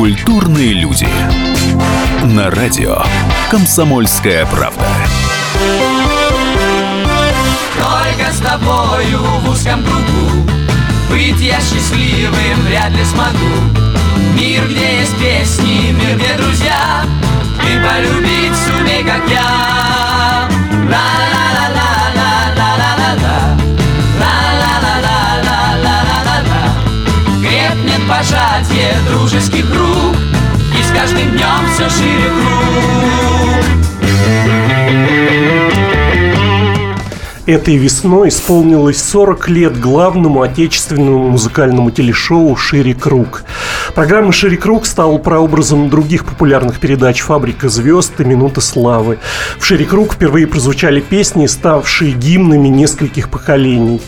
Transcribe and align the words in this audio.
Культурные 0.00 0.72
люди. 0.72 1.06
На 2.24 2.50
радио 2.50 3.02
«Комсомольская 3.50 4.46
правда». 4.46 4.86
Только 7.76 8.32
с 8.32 8.38
тобою 8.38 9.18
в 9.42 9.50
узком 9.50 9.84
кругу 9.84 10.48
Быть 11.10 11.38
я 11.42 11.60
счастливым 11.60 12.62
вряд 12.66 12.92
ли 12.92 13.04
смогу 13.04 13.60
Мир, 14.34 14.66
где 14.68 15.00
есть 15.00 15.18
песни, 15.18 15.92
мир, 15.92 16.16
где 16.16 16.32
друзья 16.42 17.04
Ты 17.60 17.78
полюбить 17.86 18.56
сумей, 18.56 19.04
как 19.04 19.28
я 19.28 20.48
Ла-ла-ла-ла-ла-ла-ла-ла 20.88 21.39
дружеских 29.40 29.70
рук 29.74 30.16
И 30.78 30.82
с 30.82 30.90
каждым 30.92 31.30
днем 31.30 31.66
все 31.72 31.88
шире 31.88 32.30
круг 32.40 32.60
Этой 37.46 37.76
весной 37.76 38.28
исполнилось 38.28 39.02
40 39.02 39.48
лет 39.48 39.80
главному 39.80 40.42
отечественному 40.42 41.30
музыкальному 41.30 41.90
телешоу 41.90 42.54
«Шире 42.54 42.94
круг». 42.94 43.44
Программа 43.94 44.32
«Шире 44.32 44.56
круг» 44.56 44.86
стала 44.86 45.18
прообразом 45.18 45.90
других 45.90 46.24
популярных 46.24 46.78
передач 46.80 47.20
«Фабрика 47.20 47.68
звезд» 47.68 48.20
и 48.20 48.24
«Минута 48.24 48.60
славы». 48.60 49.18
В 49.58 49.64
«Шире 49.64 49.84
круг» 49.84 50.14
впервые 50.14 50.46
прозвучали 50.46 51.00
песни, 51.00 51.46
ставшие 51.46 52.12
гимнами 52.12 52.68
нескольких 52.68 53.28
поколений. 53.28 54.00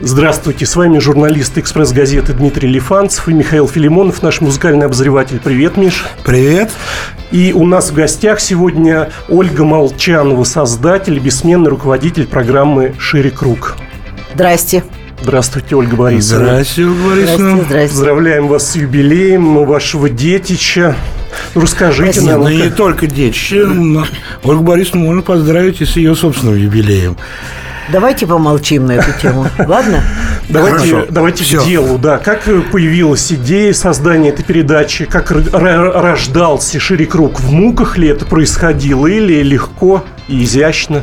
Здравствуйте, 0.00 0.66
с 0.66 0.76
вами 0.76 0.98
журналист 0.98 1.58
«Экспресс-газеты» 1.58 2.32
Дмитрий 2.32 2.68
Лифанцев 2.68 3.28
и 3.28 3.32
Михаил 3.32 3.68
Филимонов, 3.68 4.22
наш 4.22 4.40
музыкальный 4.40 4.86
обозреватель. 4.86 5.40
Привет, 5.42 5.76
Миш. 5.76 6.04
Привет. 6.24 6.70
И 7.30 7.52
у 7.52 7.66
нас 7.66 7.90
в 7.90 7.94
гостях 7.94 8.40
сегодня 8.40 9.10
Ольга 9.28 9.64
Молчанова, 9.64 10.44
создатель 10.44 11.16
и 11.16 11.20
бессменный 11.20 11.70
руководитель 11.70 12.26
программы 12.26 12.94
«Шире 12.98 13.30
круг». 13.30 13.76
Здрасте. 14.34 14.84
Здравствуйте, 15.28 15.74
Ольга 15.74 15.96
Борисовна. 15.96 16.44
Здравствуйте, 16.44 16.90
Ольга 16.90 17.08
Борисовна. 17.08 17.48
Здрасте, 17.48 17.66
здрасте. 17.66 17.88
Поздравляем 17.94 18.46
вас 18.48 18.70
с 18.70 18.76
юбилеем 18.76 19.64
вашего 19.64 20.10
детича. 20.10 20.94
Ну, 21.54 21.62
расскажите 21.62 22.20
Спасибо. 22.20 22.30
нам. 22.32 22.40
Ну, 22.42 22.46
как- 22.46 22.54
не 22.56 22.70
только 22.70 23.06
детище. 23.06 23.62
Ольгу 24.44 24.62
Борисовну 24.62 25.06
можно 25.06 25.22
поздравить 25.22 25.80
и 25.80 25.86
с 25.86 25.96
ее 25.96 26.14
собственным 26.14 26.56
юбилеем. 26.58 27.16
Давайте 27.90 28.26
помолчим 28.26 28.84
на 28.86 28.92
эту 28.92 29.18
тему. 29.18 29.46
Ладно? 29.66 30.02
Давайте, 30.50 30.76
Хорошо. 30.90 31.06
давайте 31.08 31.44
Всё. 31.44 31.62
к 31.62 31.66
делу, 31.66 31.96
да. 31.96 32.18
Как 32.18 32.44
появилась 32.70 33.32
идея 33.32 33.72
создания 33.72 34.28
этой 34.28 34.42
передачи? 34.44 35.06
Как 35.06 35.30
рождался 35.30 36.78
«Шире 36.78 37.06
круг»? 37.06 37.40
В 37.40 37.50
муках 37.50 37.96
ли 37.96 38.08
это 38.08 38.26
происходило 38.26 39.06
или 39.06 39.42
легко 39.42 40.04
и 40.28 40.44
изящно? 40.44 41.02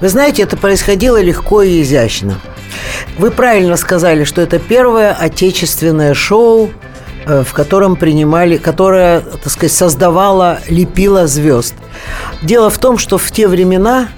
Вы 0.00 0.08
знаете, 0.08 0.42
это 0.42 0.56
происходило 0.56 1.20
легко 1.22 1.62
и 1.62 1.82
изящно. 1.82 2.34
Вы 3.18 3.30
правильно 3.30 3.76
сказали, 3.76 4.24
что 4.24 4.40
это 4.40 4.58
первое 4.58 5.12
отечественное 5.12 6.14
шоу, 6.14 6.70
э, 7.26 7.42
в 7.42 7.52
котором 7.52 7.96
принимали, 7.96 8.56
которое, 8.56 9.20
так 9.20 9.50
сказать, 9.50 9.72
создавало, 9.72 10.60
лепило 10.68 11.26
звезд. 11.26 11.74
Дело 12.42 12.70
в 12.70 12.78
том, 12.78 12.98
что 12.98 13.18
в 13.18 13.30
те 13.30 13.48
времена 13.48 14.08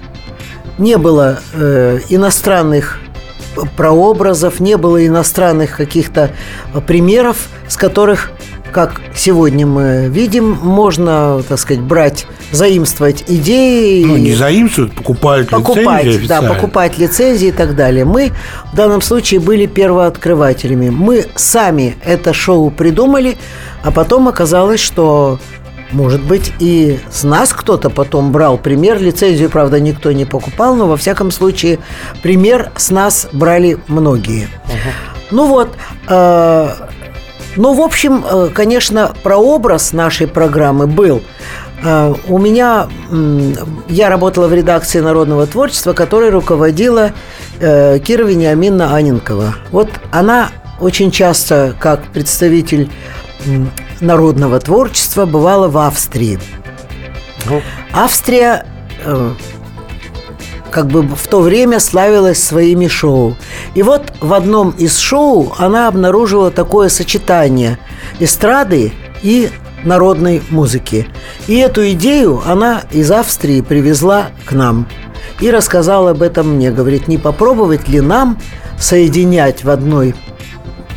не 0.77 0.97
было 0.97 1.39
э, 1.53 1.99
иностранных 2.09 2.99
прообразов, 3.75 4.59
не 4.59 4.77
было 4.77 5.05
иностранных 5.05 5.75
каких-то 5.77 6.31
примеров, 6.87 7.37
с 7.67 7.75
которых, 7.75 8.31
как 8.71 9.01
сегодня 9.15 9.65
мы 9.65 10.07
видим, 10.07 10.57
можно, 10.61 11.41
так 11.47 11.59
сказать, 11.59 11.81
брать, 11.83 12.25
заимствовать 12.51 13.23
идеи. 13.27 14.03
Ну, 14.03 14.17
не 14.17 14.33
заимствуют, 14.33 14.93
покупают 14.93 15.49
покупать, 15.49 16.05
лицензии 16.05 16.27
да, 16.27 16.41
покупать 16.41 16.97
лицензии 16.97 17.49
и 17.49 17.51
так 17.51 17.75
далее. 17.75 18.05
Мы 18.05 18.31
в 18.71 18.75
данном 18.75 19.01
случае 19.01 19.39
были 19.39 19.65
первооткрывателями. 19.65 20.89
Мы 20.89 21.25
сами 21.35 21.95
это 22.05 22.33
шоу 22.33 22.71
придумали, 22.71 23.37
а 23.83 23.91
потом 23.91 24.27
оказалось, 24.27 24.79
что 24.79 25.39
может 25.91 26.23
быть, 26.23 26.53
и 26.59 26.99
с 27.11 27.23
нас 27.23 27.53
кто-то 27.53 27.89
потом 27.89 28.31
брал 28.31 28.57
пример. 28.57 29.01
Лицензию, 29.01 29.49
правда, 29.49 29.79
никто 29.79 30.11
не 30.11 30.25
покупал, 30.25 30.75
но 30.75 30.87
во 30.87 30.97
всяком 30.97 31.31
случае 31.31 31.79
пример 32.23 32.71
с 32.77 32.91
нас 32.91 33.27
брали 33.33 33.77
многие. 33.87 34.47
Ну 35.31 35.47
вот, 35.47 35.69
э, 36.07 36.69
ну, 37.55 37.73
в 37.73 37.81
общем, 37.81 38.23
э, 38.29 38.49
конечно, 38.53 39.13
прообраз 39.23 39.93
нашей 39.93 40.27
программы 40.27 40.87
был. 40.87 41.21
Э, 41.83 42.13
У 42.27 42.37
меня, 42.37 42.87
я 43.89 44.09
работала 44.09 44.47
в 44.47 44.53
редакции 44.53 44.99
народного 44.99 45.47
творчества, 45.47 45.93
которой 45.93 46.29
руководила 46.29 47.11
э, 47.59 47.99
Кира 47.99 48.23
Вениаминна 48.23 48.95
Аненкова. 48.95 49.55
Вот 49.71 49.89
она 50.11 50.49
очень 50.79 51.11
часто, 51.11 51.75
как 51.79 52.03
представитель 52.11 52.89
народного 53.99 54.59
творчества, 54.59 55.25
бывала 55.25 55.67
в 55.67 55.77
Австрии. 55.77 56.39
Австрия 57.91 58.65
э, 59.03 59.31
как 60.71 60.87
бы 60.87 61.03
в 61.03 61.27
то 61.27 61.41
время 61.41 61.79
славилась 61.79 62.41
своими 62.41 62.87
шоу. 62.87 63.35
И 63.75 63.83
вот 63.83 64.13
в 64.21 64.33
одном 64.33 64.71
из 64.71 64.97
шоу 64.97 65.53
она 65.57 65.87
обнаружила 65.87 66.49
такое 66.49 66.89
сочетание 66.89 67.77
эстрады 68.19 68.93
и 69.21 69.49
народной 69.83 70.41
музыки. 70.49 71.07
И 71.47 71.57
эту 71.57 71.89
идею 71.91 72.41
она 72.45 72.83
из 72.91 73.11
Австрии 73.11 73.61
привезла 73.61 74.27
к 74.45 74.53
нам 74.53 74.87
и 75.39 75.51
рассказала 75.51 76.11
об 76.11 76.21
этом 76.21 76.55
мне. 76.55 76.71
Говорит, 76.71 77.07
не 77.07 77.17
попробовать 77.17 77.87
ли 77.87 78.01
нам 78.01 78.39
соединять 78.79 79.63
в 79.63 79.69
одной 79.69 80.15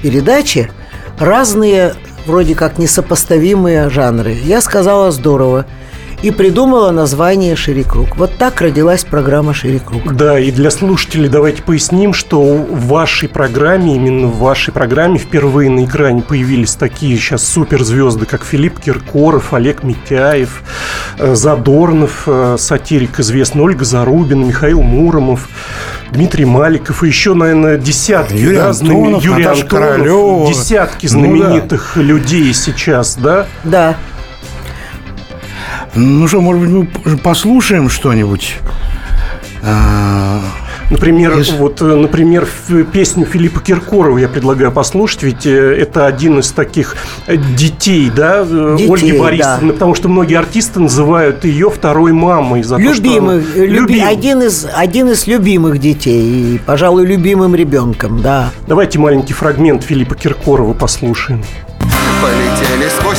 передаче 0.02 0.70
разные, 1.18 1.94
вроде 2.26 2.54
как 2.54 2.78
несопоставимые 2.78 3.88
жанры. 3.90 4.32
Я 4.32 4.60
сказала 4.60 5.10
здорово 5.10 5.66
и 6.24 6.30
придумала 6.30 6.90
название 6.90 7.54
«Шире 7.54 7.84
круг». 7.84 8.16
Вот 8.16 8.38
так 8.38 8.62
родилась 8.62 9.04
программа 9.04 9.52
«Шире 9.52 9.78
круг». 9.78 10.14
Да, 10.14 10.38
и 10.38 10.50
для 10.50 10.70
слушателей 10.70 11.28
давайте 11.28 11.62
поясним, 11.62 12.14
что 12.14 12.40
в 12.40 12.86
вашей 12.86 13.28
программе, 13.28 13.94
именно 13.96 14.28
в 14.28 14.38
вашей 14.38 14.72
программе 14.72 15.18
впервые 15.18 15.68
на 15.68 15.84
экране 15.84 16.22
появились 16.22 16.76
такие 16.76 17.18
сейчас 17.18 17.46
суперзвезды, 17.46 18.24
как 18.24 18.42
Филипп 18.42 18.80
Киркоров, 18.80 19.52
Олег 19.52 19.82
Митяев, 19.82 20.62
э, 21.18 21.34
Задорнов, 21.34 22.22
э, 22.26 22.56
сатирик 22.58 23.20
известный, 23.20 23.60
Ольга 23.60 23.84
Зарубина, 23.84 24.46
Михаил 24.46 24.80
Муромов, 24.80 25.50
Дмитрий 26.10 26.46
Маликов 26.46 27.04
и 27.04 27.08
еще, 27.08 27.34
наверное, 27.34 27.76
десятки, 27.76 28.32
Юрий 28.32 28.56
да, 28.56 28.70
Антонов, 28.70 29.22
Юрий 29.22 29.44
Наташа 29.44 29.62
Антонов, 29.64 29.88
Королева. 29.88 30.48
десятки 30.48 31.06
Ну 31.06 31.12
да. 31.12 31.18
знаменитых 31.18 31.96
людей 31.98 32.54
сейчас, 32.54 33.16
да? 33.16 33.44
Да. 33.64 33.96
Ну 35.97 36.27
что, 36.28 36.41
может 36.41 36.62
быть, 36.69 36.88
мы 37.05 37.16
послушаем 37.19 37.88
что-нибудь? 37.88 38.56
А, 39.62 40.41
Например, 40.91 41.34
Если- 41.38 41.56
вот, 41.56 41.81
э, 41.81 41.84
например, 41.87 42.47
песню 42.93 43.25
Филиппа 43.25 43.59
Киркорова 43.60 44.19
я 44.19 44.28
предлагаю 44.28 44.71
послушать, 44.71 45.22
ведь 45.22 45.47
э, 45.47 45.77
это 45.81 46.05
один 46.05 46.41
из 46.41 46.53
таких 46.53 46.94
э, 47.27 47.37
детей, 47.37 48.10
да, 48.15 48.44
Детей, 48.44 48.91
Ольги 48.93 49.19
Борисовны, 49.19 49.69
да. 49.69 49.72
потому 49.72 49.94
что 49.94 50.10
многие 50.10 50.34
артисты 50.38 50.81
называют 50.81 51.44
ее 51.47 51.71
второй 51.71 52.12
мамой 52.12 52.62
за 52.62 52.76
то, 52.76 52.82
что 52.82 52.93
Любимых, 52.93 53.44
она- 53.56 53.65
люби- 53.65 53.94
Любим. 53.94 54.06
один, 54.06 54.43
из, 54.43 54.66
один 54.75 55.09
из 55.11 55.26
любимых 55.26 55.78
детей, 55.78 56.56
и, 56.56 56.59
пожалуй, 56.59 57.06
любимым 57.06 57.55
ребенком, 57.55 58.20
да. 58.20 58.50
Давайте 58.69 58.99
маленький 58.99 59.32
фрагмент 59.32 59.85
Филиппа 59.85 60.14
Киркорова 60.14 60.75
послушаем. 60.75 61.43
Полетели 62.20 62.88
сквозь 62.99 63.19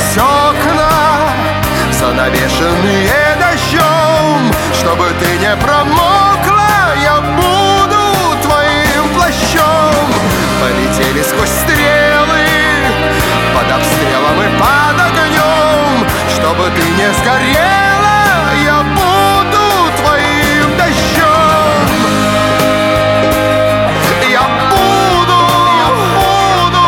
сгорела, 17.26 18.54
я 18.64 18.78
буду 18.84 19.64
твоим 19.98 20.68
дождем. 20.78 21.88
Я 24.30 24.44
буду, 24.70 25.40
я 25.80 25.88
буду, 26.14 26.84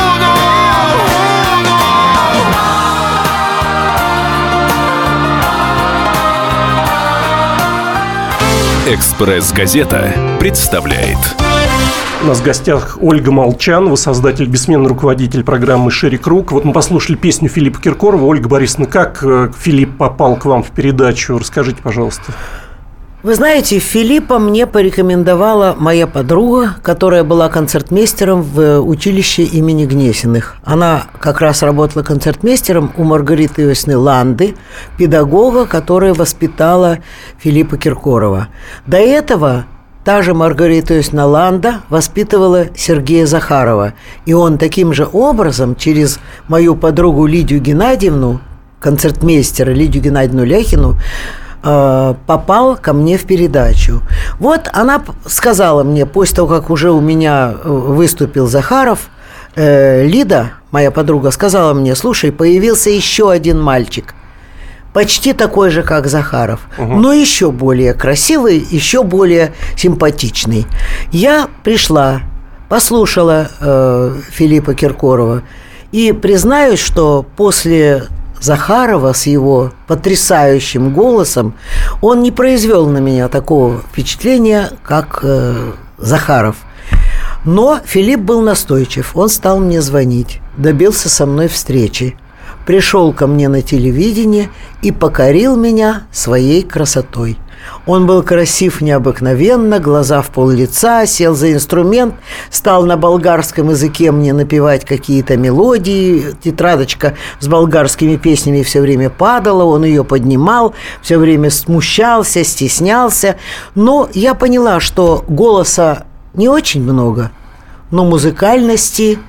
«Экспресс-газета» 8.93 10.01
представляет 10.39 11.44
У 12.25 12.27
нас 12.27 12.39
в 12.39 12.43
гостях 12.43 12.97
Ольга 12.99 13.31
Молчанова, 13.31 13.95
создатель, 13.95 14.47
бессменный 14.47 14.87
руководитель 14.89 15.43
программы 15.43 15.91
«Шире 15.91 16.17
круг». 16.17 16.51
Вот 16.51 16.65
мы 16.65 16.73
послушали 16.73 17.15
песню 17.15 17.49
Филиппа 17.49 17.79
Киркорова. 17.79 18.25
Ольга 18.25 18.49
Борисовна, 18.49 18.87
как 18.87 19.19
э, 19.23 19.51
Филипп 19.55 19.95
попал 19.99 20.35
к 20.35 20.45
вам 20.45 20.63
в 20.63 20.71
передачу? 20.71 21.37
Расскажите, 21.37 21.83
пожалуйста. 21.83 22.33
Вы 23.21 23.35
знаете, 23.35 23.77
Филиппа 23.77 24.39
мне 24.39 24.65
порекомендовала 24.65 25.75
моя 25.77 26.07
подруга, 26.07 26.77
которая 26.81 27.23
была 27.23 27.47
концертмейстером 27.47 28.41
в 28.41 28.79
училище 28.79 29.43
имени 29.43 29.85
Гнесиных. 29.85 30.55
Она 30.63 31.03
как 31.19 31.41
раз 31.41 31.61
работала 31.61 32.01
концертмейстером 32.01 32.91
у 32.97 33.03
Маргариты 33.03 33.61
Иосифовны 33.61 33.97
Ланды, 33.97 34.55
педагога, 34.97 35.67
которая 35.67 36.15
воспитала 36.15 36.97
Филиппа 37.37 37.77
Киркорова. 37.77 38.47
До 38.87 38.97
этого 38.97 39.65
Та 40.05 40.21
же 40.21 40.35
Маргарита 40.35 40.93
Иосифовна 40.93 41.25
Ланда 41.25 41.81
воспитывала 41.89 42.67
Сергея 42.75 43.25
Захарова. 43.25 43.93
И 44.27 44.33
он 44.33 44.59
таким 44.59 44.93
же 44.93 45.07
образом 45.11 45.75
через 45.75 46.19
мою 46.47 46.75
подругу 46.75 47.25
Лидию 47.25 47.59
Геннадьевну, 47.59 48.39
концертмейстера 48.79 49.71
Лидию 49.71 50.03
Геннадьевну 50.03 50.45
Ляхину, 50.45 50.95
э, 51.63 52.13
попал 52.27 52.77
ко 52.77 52.93
мне 52.93 53.17
в 53.17 53.25
передачу. 53.25 54.03
Вот 54.37 54.69
она 54.73 55.01
сказала 55.25 55.83
мне, 55.83 56.05
после 56.05 56.35
того, 56.35 56.49
как 56.49 56.69
уже 56.69 56.91
у 56.91 57.01
меня 57.01 57.55
э, 57.55 57.67
выступил 57.67 58.45
Захаров, 58.45 59.09
э, 59.55 60.05
Лида, 60.05 60.51
моя 60.69 60.91
подруга, 60.91 61.31
сказала 61.31 61.73
мне, 61.73 61.95
слушай, 61.95 62.31
появился 62.31 62.91
еще 62.91 63.31
один 63.31 63.59
мальчик– 63.59 64.13
почти 64.95 65.33
такой 65.33 65.71
же, 65.71 65.83
как 65.83 66.07
Захаров, 66.07 66.61
но 66.77 67.11
еще 67.11 67.51
более 67.51 67.93
красивый, 67.93 68.65
еще 68.71 69.03
более 69.03 69.51
симпатичный. 69.75 70.65
Я 71.11 71.49
пришла, 71.65 72.21
послушала 72.69 73.49
э, 73.59 74.15
Филиппа 74.29 74.73
Киркорова 74.73 75.43
и 75.91 76.13
признаюсь, 76.13 76.79
что 76.79 77.25
после 77.35 78.05
Захарова 78.39 79.11
с 79.11 79.25
его 79.25 79.73
потрясающим 79.85 80.93
голосом 80.93 81.55
он 81.99 82.23
не 82.23 82.31
произвел 82.31 82.87
на 82.87 82.99
меня 82.99 83.27
такого 83.27 83.79
впечатления, 83.79 84.69
как 84.81 85.19
э, 85.23 85.73
Захаров. 85.97 86.55
Но 87.43 87.81
Филипп 87.83 88.21
был 88.21 88.39
настойчив, 88.39 89.11
он 89.13 89.27
стал 89.27 89.59
мне 89.59 89.81
звонить, 89.81 90.39
добился 90.55 91.09
со 91.09 91.25
мной 91.25 91.49
встречи 91.49 92.15
пришел 92.65 93.13
ко 93.13 93.27
мне 93.27 93.49
на 93.49 93.61
телевидение 93.61 94.49
и 94.81 94.91
покорил 94.91 95.55
меня 95.55 96.03
своей 96.11 96.63
красотой. 96.63 97.37
Он 97.85 98.05
был 98.05 98.23
красив 98.23 98.81
необыкновенно, 98.81 99.79
глаза 99.79 100.21
в 100.21 100.29
пол 100.29 100.49
лица, 100.49 101.05
сел 101.05 101.35
за 101.35 101.53
инструмент, 101.53 102.15
стал 102.49 102.85
на 102.85 102.97
болгарском 102.97 103.69
языке 103.69 104.11
мне 104.11 104.33
напевать 104.33 104.85
какие-то 104.85 105.37
мелодии. 105.37 106.35
Тетрадочка 106.43 107.15
с 107.39 107.47
болгарскими 107.47 108.17
песнями 108.17 108.63
все 108.63 108.81
время 108.81 109.09
падала, 109.09 109.63
он 109.63 109.83
ее 109.83 110.03
поднимал, 110.03 110.73
все 111.01 111.17
время 111.17 111.49
смущался, 111.49 112.43
стеснялся. 112.43 113.37
Но 113.73 114.09
я 114.13 114.33
поняла, 114.33 114.79
что 114.79 115.23
голоса 115.27 116.05
не 116.33 116.49
очень 116.49 116.83
много, 116.83 117.31
но 117.91 118.05
музыкальности 118.05 119.19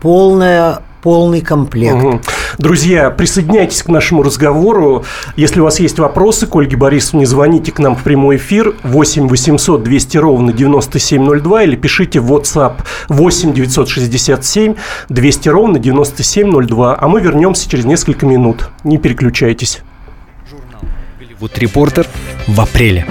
полная 0.00 0.82
полный 1.06 1.40
комплект. 1.40 1.94
Мгм. 1.94 2.20
Друзья, 2.58 3.10
присоединяйтесь 3.10 3.84
к 3.84 3.86
нашему 3.86 4.24
разговору. 4.24 5.04
Если 5.36 5.60
у 5.60 5.62
вас 5.62 5.78
есть 5.78 6.00
вопросы 6.00 6.48
к 6.48 6.56
Ольге 6.56 6.76
Борисовне, 6.76 7.26
звоните 7.26 7.70
к 7.70 7.78
нам 7.78 7.94
в 7.94 8.02
прямой 8.02 8.38
эфир 8.38 8.74
8 8.82 9.28
800 9.28 9.84
200 9.84 10.16
ровно 10.16 10.52
9702 10.52 11.62
или 11.62 11.76
пишите 11.76 12.18
в 12.18 12.32
WhatsApp 12.32 12.78
8 13.08 13.52
967 13.52 14.74
200 15.08 15.48
ровно 15.48 15.78
9702. 15.78 16.98
А 17.00 17.06
мы 17.06 17.20
вернемся 17.20 17.70
через 17.70 17.84
несколько 17.84 18.26
минут. 18.26 18.70
Не 18.82 18.98
переключайтесь. 18.98 19.82
Голливуд 21.20 21.56
Репортер 21.56 22.08
в 22.48 22.60
апреле. 22.60 23.06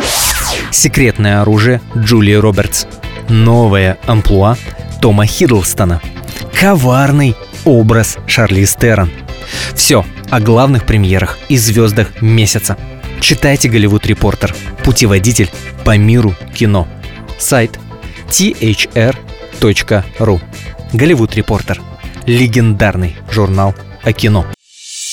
Секретное 0.70 1.40
оружие 1.42 1.80
Джулии 1.96 2.34
Робертс. 2.34 2.88
Новая 3.30 3.98
амплуа 4.06 4.58
Тома 5.02 5.26
Хиддлстона. 5.26 6.02
Коварный 6.60 7.38
образ 7.66 8.18
Шарли 8.28 8.64
Стерон. 8.66 9.12
Все 9.74 10.06
о 10.30 10.40
главных 10.40 10.86
премьерах 10.86 11.38
и 11.50 11.58
звездах 11.58 12.22
месяца. 12.22 12.78
Читайте 13.20 13.68
Голливуд 13.70 14.06
Репортер. 14.06 14.56
Путеводитель 14.84 15.50
по 15.84 15.98
миру 15.98 16.36
кино. 16.54 16.88
Сайт 17.38 17.80
thr.ru 18.30 19.22
Голливуд 20.94 21.36
Репортер. 21.36 21.82
Легендарный 22.26 23.16
журнал 23.30 23.76
о 24.04 24.14
кино. 24.14 24.46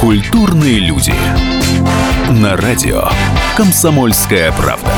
Культурные 0.00 0.78
люди. 0.78 1.12
На 2.30 2.56
радио 2.56 3.02
«Комсомольская 3.54 4.50
правда». 4.52 4.90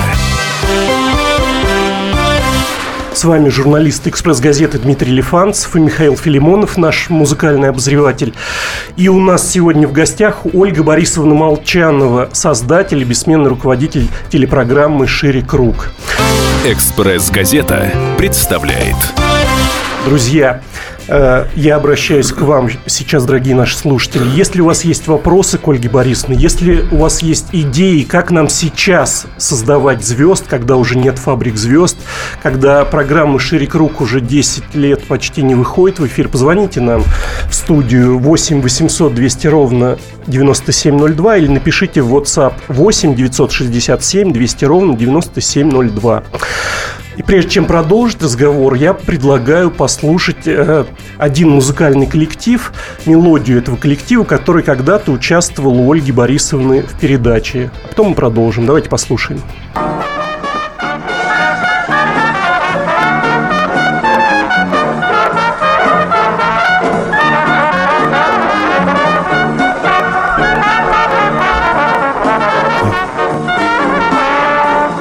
С 3.13 3.25
вами 3.25 3.49
журналист 3.49 4.07
«Экспресс-газеты» 4.07 4.79
Дмитрий 4.79 5.11
Лифанцев 5.11 5.75
и 5.75 5.81
Михаил 5.81 6.17
Филимонов, 6.17 6.77
наш 6.77 7.11
музыкальный 7.11 7.71
обозреватель. 7.71 8.33
И 8.97 9.09
у 9.09 9.21
нас 9.21 9.51
сегодня 9.51 9.89
в 9.89 9.93
гостях 9.93 10.47
Ольга 10.55 10.85
Борисовна 10.85 11.35
Молчанова, 11.35 12.31
создатель 12.33 13.03
и 13.03 13.05
бессменный 13.05 13.49
руководитель 13.49 14.07
телепрограммы 14.31 15.09
«Шире 15.09 15.43
круг». 15.43 15.91
«Экспресс-газета» 16.65 17.91
представляет 18.19 18.95
Друзья, 20.05 20.63
я 21.57 21.77
обращаюсь 21.77 22.33
к 22.33 22.41
вам 22.41 22.71
сейчас, 22.87 23.25
дорогие 23.25 23.55
наши 23.55 23.77
слушатели. 23.77 24.25
Если 24.35 24.63
у 24.63 24.65
вас 24.65 24.85
есть 24.85 25.09
вопросы 25.09 25.59
к 25.59 25.69
Ольге 25.69 25.91
Борисовне, 25.91 26.37
если 26.37 26.87
у 26.91 26.97
вас 26.97 27.21
есть 27.21 27.49
идеи, 27.53 28.03
как 28.03 28.31
нам 28.31 28.49
сейчас 28.49 29.27
создавать 29.37 30.03
звезд, 30.03 30.47
когда 30.49 30.77
уже 30.77 30.97
нет 30.97 31.19
фабрик 31.19 31.57
звезд, 31.57 31.99
когда 32.43 32.85
программа 32.87 33.39
«Шире 33.39 33.67
круг» 33.67 34.01
уже 34.01 34.23
10 34.23 34.75
лет 34.75 35.05
почти 35.05 35.43
не 35.43 35.55
выходит 35.55 35.99
в 35.99 36.07
эфир, 36.07 36.29
позвоните 36.29 36.81
нам 36.81 37.05
в 37.47 37.55
студию 37.55 38.19
8 38.19 38.63
800 38.63 39.15
200 39.15 39.47
ровно 39.49 39.99
9702 40.27 41.37
или 41.37 41.49
напишите 41.49 42.01
в 42.01 42.17
WhatsApp 42.17 42.55
8 42.69 43.15
967 43.15 44.33
200 44.33 44.65
ровно 44.65 44.97
9702. 44.97 46.23
И 47.17 47.23
прежде 47.23 47.51
чем 47.51 47.67
продолжить 47.67 48.23
разговор, 48.23 48.75
я 48.75 48.95
предлагаю 48.95 49.71
послушать 49.71 50.47
э, 50.47 50.85
один 51.19 51.51
музыкальный 51.51 52.07
коллектив, 52.07 52.73
мелодию 53.05 53.59
этого 53.59 53.77
коллектива, 53.77 54.25
который 54.25 54.63
когда-то 54.63 55.13
участвовал 55.13 55.79
у 55.79 55.93
Ольги 55.93 56.13
Борисовны 56.13 56.83
в 56.83 56.99
передаче. 56.99 57.71
А 57.85 57.89
потом 57.89 58.09
мы 58.11 58.15
продолжим. 58.15 58.67
Давайте 58.67 58.89
послушаем. 58.89 59.41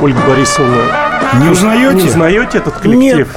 Ольга 0.01 0.19
Борисовна, 0.27 1.10
Не 1.39 1.49
узнаете? 1.49 1.95
не 2.03 2.09
узнаете 2.09 2.57
этот 2.59 2.75
коллектив? 2.77 3.27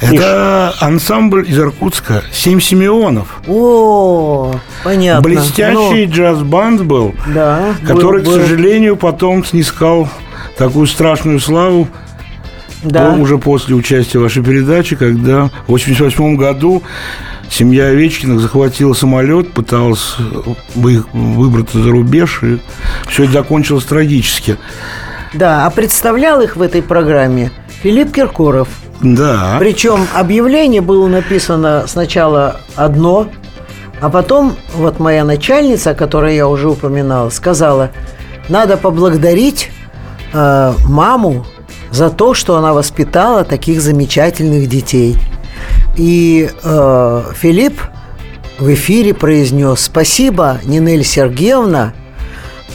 Это 0.00 0.74
ансамбль 0.80 1.48
из 1.48 1.56
Иркутска 1.58 2.24
«Семь 2.32 2.60
Симеонов». 2.60 3.40
О, 3.46 4.52
понятно. 4.82 5.22
Блестящий 5.22 6.06
джаз-банд 6.06 6.82
был, 6.82 7.14
Ну, 7.26 7.32
да, 7.34 7.74
который, 7.86 8.22
был- 8.22 8.32
к 8.32 8.34
был. 8.34 8.40
сожалению, 8.42 8.96
потом 8.96 9.44
снискал 9.44 10.08
такую 10.58 10.88
страшную 10.88 11.38
славу 11.38 11.86
да. 12.82 13.12
уже 13.12 13.38
после 13.38 13.76
участия 13.76 14.18
в 14.18 14.22
вашей 14.22 14.42
передаче, 14.42 14.96
когда 14.96 15.44
в 15.68 15.72
1988 15.72 16.36
году 16.36 16.82
семья 17.48 17.84
Овечкиных 17.86 18.40
захватила 18.40 18.94
самолет, 18.94 19.52
пыталась 19.52 20.16
вы- 20.74 21.04
выбраться 21.12 21.80
за 21.80 21.90
рубеж, 21.90 22.40
и 22.42 22.58
все 23.08 23.22
это 23.24 23.34
закончилось 23.34 23.84
трагически. 23.84 24.56
Да, 25.34 25.66
а 25.66 25.70
представлял 25.70 26.40
их 26.40 26.56
в 26.56 26.62
этой 26.62 26.82
программе 26.82 27.50
Филипп 27.82 28.12
Киркоров. 28.12 28.68
Да. 29.02 29.56
Причем 29.58 30.06
объявление 30.14 30.80
было 30.80 31.08
написано 31.08 31.84
сначала 31.86 32.60
одно, 32.76 33.28
а 34.00 34.08
потом 34.10 34.56
вот 34.74 35.00
моя 35.00 35.24
начальница, 35.24 35.90
о 35.90 35.94
которой 35.94 36.36
я 36.36 36.46
уже 36.46 36.68
упоминала, 36.68 37.30
сказала, 37.30 37.90
надо 38.48 38.76
поблагодарить 38.76 39.70
э, 40.32 40.72
маму 40.84 41.46
за 41.90 42.10
то, 42.10 42.34
что 42.34 42.56
она 42.56 42.72
воспитала 42.72 43.44
таких 43.44 43.80
замечательных 43.80 44.68
детей. 44.68 45.16
И 45.96 46.50
э, 46.62 47.22
Филипп 47.34 47.80
в 48.58 48.72
эфире 48.72 49.14
произнес 49.14 49.80
«Спасибо, 49.80 50.58
Нинель 50.64 51.04
Сергеевна, 51.04 51.92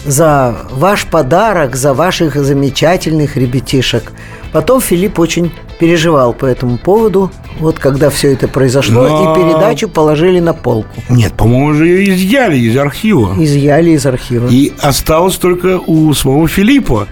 за 0.07 0.55
ваш 0.71 1.05
подарок, 1.05 1.75
за 1.75 1.93
ваших 1.93 2.35
замечательных 2.35 3.37
ребятишек». 3.37 4.11
Потом 4.51 4.81
Филипп 4.81 5.19
очень 5.19 5.51
переживал 5.79 6.33
по 6.33 6.45
этому 6.45 6.77
поводу, 6.77 7.31
вот 7.59 7.79
когда 7.79 8.09
все 8.09 8.33
это 8.33 8.47
произошло, 8.47 9.07
Но- 9.07 9.33
и 9.33 9.35
передачу 9.43 9.87
положили 9.89 10.39
на 10.39 10.53
полку. 10.53 10.89
Нет, 11.09 11.33
по-моему, 11.33 11.67
уже 11.67 11.87
ее 11.87 12.13
изъяли 12.15 12.57
из 12.57 12.77
архива. 12.77 13.33
Изъяли 13.37 13.91
из 13.91 14.05
архива. 14.05 14.47
И 14.49 14.73
осталось 14.81 15.35
только 15.37 15.79
у 15.85 16.13
самого 16.13 16.47
Филиппа. 16.47 17.07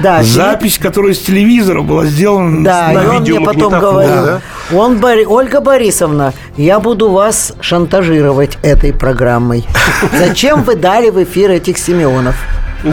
да, 0.00 0.18
Филипп- 0.22 0.32
Запись, 0.34 0.78
которая 0.78 1.14
с 1.14 1.18
телевизора 1.20 1.82
была 1.82 2.06
сделана 2.06 2.64
Да, 2.64 2.88
на 2.92 3.00
и 3.02 3.06
он 3.06 3.22
мне 3.22 3.40
потом 3.40 3.72
говорил, 3.78 4.24
да? 4.24 4.40
он, 4.72 4.98
Бори- 4.98 5.26
Ольга 5.26 5.60
Борисовна, 5.60 6.32
я 6.56 6.80
буду 6.80 7.10
вас 7.10 7.54
шантажировать 7.60 8.58
этой 8.62 8.92
программой. 8.92 9.64
Зачем 10.18 10.62
вы 10.62 10.74
дали 10.76 11.10
в 11.10 11.22
эфир 11.22 11.50
этих 11.50 11.78
Симеонов? 11.78 12.34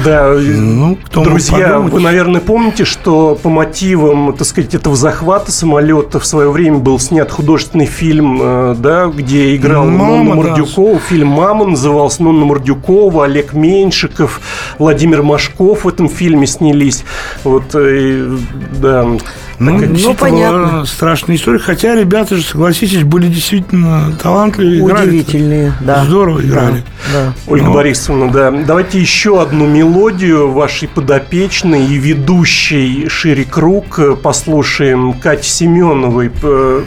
Да, 0.06 0.36
Ну, 0.38 1.00
друзья, 1.16 1.80
вы, 1.80 2.00
наверное, 2.00 2.40
помните, 2.42 2.86
что 2.86 3.34
по 3.42 3.50
мотивам, 3.50 4.34
так 4.38 4.46
сказать, 4.46 4.76
этого 4.76 4.96
захвата 5.10 5.52
самолета 5.52 6.20
в 6.20 6.26
свое 6.26 6.52
время 6.52 6.78
был 6.78 7.00
снят 7.00 7.32
художественный 7.32 7.88
фильм, 7.88 8.40
э, 8.44 8.76
да, 8.78 9.08
где 9.08 9.56
играл 9.56 9.86
«Мама», 9.86 10.24
Нонна 10.24 10.30
да. 10.30 10.36
Мордюкова. 10.36 11.00
Фильм 11.00 11.30
«Мама» 11.30 11.66
назывался 11.66 12.22
Нонна 12.22 12.46
Мордюкова, 12.46 13.26
Олег 13.26 13.54
Меньшиков, 13.54 14.40
Владимир 14.78 15.24
Машков 15.24 15.86
в 15.86 15.88
этом 15.88 16.10
фильме 16.10 16.46
снялись. 16.46 17.04
Вот, 17.44 17.74
э, 17.74 18.38
да. 18.80 19.08
Ну, 19.60 19.72
Так 19.80 19.92
действительно, 19.92 20.16
понятно. 20.16 20.86
страшная 20.86 21.36
история. 21.36 21.60
Хотя 21.60 21.94
ребята 21.94 22.38
же, 22.38 22.44
согласитесь, 22.44 23.04
были 23.04 23.28
действительно 23.28 24.14
талантливые. 24.22 24.80
играли. 24.80 25.10
Удивительные, 25.10 25.74
да. 25.82 26.06
Здорово 26.06 26.42
играли. 26.42 26.84
Да. 27.14 27.34
Ольга 27.46 27.66
Ну. 27.66 27.74
Борисовна, 27.74 28.32
да. 28.32 28.52
Давайте 28.52 29.00
еще 29.02 29.42
одну 29.42 29.68
мелодию 29.68 30.52
вашей 30.52 30.88
подопечной 30.88 31.86
и 31.86 31.96
ведущей 31.96 33.08
«Шире 33.10 33.44
круг» 33.44 34.00
послушаем 34.24 35.14
Кати 35.14 35.50
Семеновой, 35.50 36.32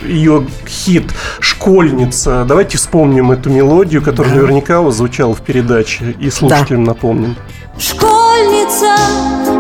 ее 0.09 0.47
хит 0.67 1.13
«Школьница». 1.41 2.45
Давайте 2.49 2.79
вспомним 2.79 3.33
эту 3.33 3.51
мелодию, 3.51 4.01
которая 4.01 4.35
наверняка 4.35 4.81
у 4.81 4.85
вас 4.85 4.97
звучала 4.97 5.35
в 5.35 5.43
передаче, 5.43 6.17
и 6.19 6.31
слушателям 6.31 6.85
напомним. 6.85 7.37
Школьница, 7.79 8.97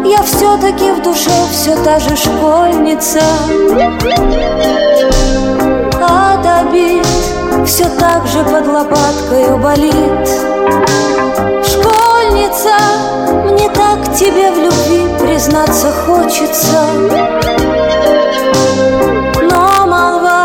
я 0.04 0.23
все-таки 0.23 0.90
в 0.90 1.02
душе 1.02 1.30
все 1.50 1.76
та 1.76 1.99
же 1.99 2.16
школьница. 2.16 3.21
От 6.00 6.47
обид 6.47 7.06
все 7.66 7.85
так 7.99 8.26
же 8.26 8.42
под 8.44 8.66
лопаткою 8.66 9.59
болит. 9.59 10.28
Школьница, 11.64 12.75
мне 13.50 13.68
так 13.71 14.14
тебе 14.16 14.50
в 14.50 14.59
любви 14.59 15.09
признаться 15.21 15.92
хочется. 16.06 16.87
Но 19.42 19.87
молва, 19.87 20.44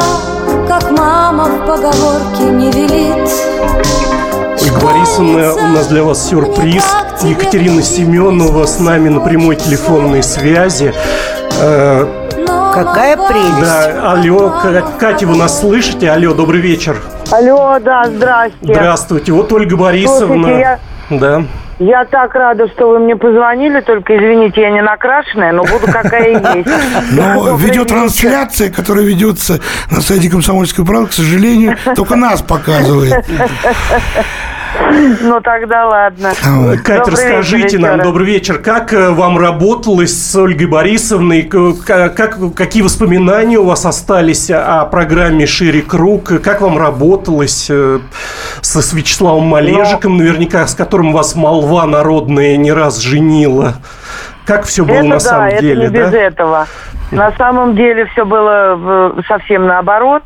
как 0.67 0.91
мама 0.91 1.45
в 1.45 1.65
поговорке 1.65 2.43
не 2.43 2.71
велит. 2.71 4.16
Борисовна, 5.17 5.53
у 5.53 5.67
нас 5.73 5.87
для 5.87 6.03
вас 6.03 6.29
сюрприз. 6.29 6.85
Екатерина 7.23 7.81
Семенова 7.81 8.65
с 8.65 8.79
нами 8.79 9.09
на 9.09 9.19
прямой 9.19 9.55
телефонной 9.55 10.21
связи. 10.23 10.93
Э, 11.59 12.05
Какая 12.73 13.17
прелесть. 13.17 13.59
Да, 13.61 14.11
алло, 14.11 14.49
Ка- 14.61 14.83
Катя, 14.99 15.25
вы 15.25 15.35
нас 15.35 15.59
слышите? 15.61 16.11
Алло, 16.11 16.33
добрый 16.33 16.61
вечер. 16.61 16.97
Алло, 17.31 17.79
да, 17.79 18.05
здрасте. 18.05 18.57
Здравствуйте. 18.61 19.31
Вот 19.31 19.51
Ольга 19.51 19.75
Борисовна. 19.75 20.35
Слушайте, 20.43 20.59
я- 20.59 20.79
Да. 21.09 21.43
Я 21.79 22.05
так 22.05 22.33
рада, 22.33 22.67
что 22.69 22.89
вы 22.89 22.97
мне 22.99 23.15
позвонили, 23.15 23.81
только 23.81 24.17
извините, 24.17 24.61
я 24.61 24.71
не 24.71 24.81
накрашенная, 24.81 25.51
но 25.51 25.63
буду 25.63 25.85
какая 25.91 26.29
есть. 26.31 26.67
Но 27.11 27.55
видеотрансляция, 27.55 28.71
которая 28.71 29.05
ведется 29.05 29.59
на 29.91 30.01
сайте 30.01 30.27
«Комсомольской 30.27 30.83
правды», 30.85 31.09
к 31.09 31.13
сожалению, 31.13 31.77
только 31.95 32.15
нас 32.15 32.41
показывает. 32.41 33.23
Ну 35.21 35.41
тогда 35.41 35.87
ладно. 35.87 36.29
Катя, 36.83 37.05
Добрый 37.05 37.11
расскажите 37.11 37.63
вечер 37.63 37.79
нам, 37.79 38.01
добрый 38.01 38.25
вечер, 38.25 38.59
как 38.59 38.93
э, 38.93 39.09
вам 39.11 39.37
работалось 39.37 40.13
с 40.13 40.35
Ольгой 40.35 40.67
Борисовной, 40.67 41.43
как, 41.43 42.35
какие 42.55 42.83
воспоминания 42.83 43.57
у 43.57 43.65
вас 43.65 43.85
остались 43.85 44.49
о 44.49 44.85
программе 44.85 45.45
«Шире 45.45 45.81
круг», 45.81 46.41
как 46.41 46.61
вам 46.61 46.77
работалось 46.77 47.67
э, 47.69 47.99
со, 48.61 48.81
с 48.81 48.93
Вячеславом 48.93 49.43
Малежиком, 49.43 50.17
наверняка, 50.17 50.65
с 50.67 50.75
которым 50.75 51.11
вас 51.11 51.35
молва 51.35 51.85
народная 51.85 52.57
не 52.57 52.71
раз 52.71 52.99
женила. 52.99 53.75
Как 54.45 54.65
все 54.65 54.85
было 54.85 54.95
Это 54.95 55.03
на 55.03 55.15
да, 55.15 55.19
самом 55.19 55.47
это 55.47 55.61
деле, 55.61 55.87
не 55.87 55.93
без 55.93 56.11
да? 56.11 56.17
этого. 56.17 56.67
На 57.11 57.31
самом 57.33 57.75
деле 57.75 58.05
все 58.07 58.25
было 58.25 58.77
э, 59.17 59.21
совсем 59.27 59.67
наоборот. 59.67 60.23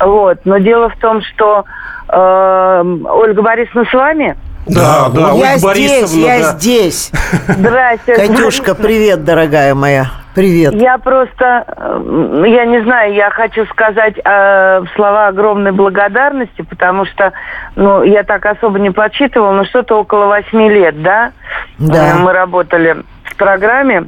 Вот. 0.00 0.40
Но 0.44 0.58
дело 0.58 0.90
в 0.90 0.96
том, 0.98 1.22
что 1.22 1.64
э, 1.66 1.81
Ольга 2.12 3.42
Борисовна 3.42 3.84
с 3.86 3.92
вами. 3.92 4.36
Да, 4.66 5.08
да, 5.08 5.20
я 5.20 5.32
Ольга 5.32 5.46
здесь, 5.46 5.62
Борисовна, 5.64 6.24
я 6.24 6.38
да. 6.38 6.52
здесь. 6.52 7.12
Здрасте. 7.48 8.14
Катюшка, 8.14 8.74
привет, 8.74 9.24
дорогая 9.24 9.74
моя. 9.74 10.06
Привет. 10.34 10.72
Я 10.74 10.96
просто, 10.96 11.64
э, 11.76 12.44
я 12.46 12.64
не 12.64 12.82
знаю, 12.82 13.12
я 13.12 13.28
хочу 13.30 13.66
сказать 13.66 14.14
э, 14.24 14.82
слова 14.94 15.28
огромной 15.28 15.72
благодарности, 15.72 16.62
потому 16.62 17.04
что, 17.04 17.32
ну, 17.76 18.02
я 18.02 18.22
так 18.22 18.46
особо 18.46 18.78
не 18.78 18.90
подсчитывала, 18.90 19.52
но 19.52 19.64
что-то 19.64 20.00
около 20.00 20.26
восьми 20.26 20.70
лет, 20.70 21.02
да? 21.02 21.32
Да. 21.78 22.12
Э, 22.12 22.14
Мы 22.14 22.32
работали 22.32 22.96
в 23.24 23.36
программе, 23.36 24.04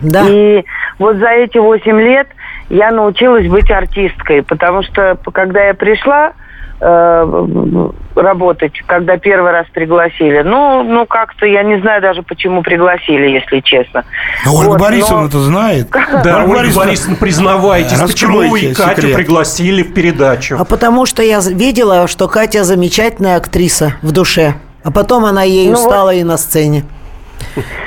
Да. 0.00 0.22
и 0.26 0.64
вот 0.98 1.16
за 1.16 1.28
эти 1.28 1.58
восемь 1.58 2.00
лет 2.00 2.26
я 2.68 2.90
научилась 2.90 3.46
быть 3.46 3.70
артисткой, 3.70 4.42
потому 4.42 4.82
что 4.82 5.16
когда 5.32 5.62
я 5.64 5.74
пришла 5.74 6.32
э, 6.80 7.88
работать, 8.14 8.72
когда 8.86 9.16
первый 9.18 9.52
раз 9.52 9.66
пригласили, 9.72 10.42
ну, 10.42 10.82
ну 10.82 11.06
как-то 11.06 11.46
я 11.46 11.62
не 11.62 11.80
знаю 11.80 12.00
даже, 12.02 12.22
почему 12.22 12.62
пригласили, 12.62 13.28
если 13.28 13.60
честно. 13.60 14.04
Но 14.44 14.54
Ольга 14.54 14.70
Вот, 14.70 14.78
но- 14.78 14.84
Борисовна-то 14.84 15.38
знает. 15.40 15.88
Да, 16.24 16.44
Ольга 16.44 16.54
Борисовна, 16.76 17.16
признавайтесь, 17.16 17.98
почему 18.00 18.48
вы 18.48 18.74
Катю 18.74 19.02
секрет. 19.02 19.16
пригласили 19.16 19.82
в 19.82 19.92
передачу? 19.94 20.56
А 20.58 20.64
потому 20.64 21.06
что 21.06 21.22
я 21.22 21.40
видела, 21.40 22.06
что 22.08 22.28
Катя 22.28 22.64
замечательная 22.64 23.36
актриса 23.36 23.94
в 24.02 24.12
душе. 24.12 24.54
А 24.84 24.90
потом 24.92 25.24
она 25.24 25.42
ею 25.42 25.72
Ну 25.72 25.82
вот- 25.90 26.12
и 26.14 26.22
на 26.24 26.36
сцене. 26.36 26.84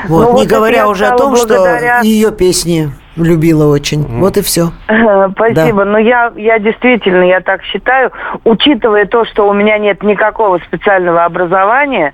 Вот, 0.07 0.25
Ну 0.27 0.33
не 0.33 0.39
вот 0.41 0.47
говоря 0.47 0.87
уже 0.87 1.05
о 1.05 1.17
том, 1.17 1.33
благодаря- 1.33 1.99
что 1.99 2.07
ее 2.07 2.31
песни 2.31 2.91
любила 3.23 3.71
очень. 3.71 4.03
Вот 4.19 4.37
и 4.37 4.41
все. 4.41 4.71
Спасибо. 5.33 5.85
Но 5.85 5.97
я, 5.97 6.31
я 6.35 6.59
действительно, 6.59 7.23
я 7.23 7.41
так 7.41 7.63
считаю, 7.63 8.11
учитывая 8.43 9.05
то, 9.05 9.25
что 9.25 9.47
у 9.47 9.53
меня 9.53 9.77
нет 9.77 10.03
никакого 10.03 10.59
специального 10.59 11.25
образования, 11.25 12.13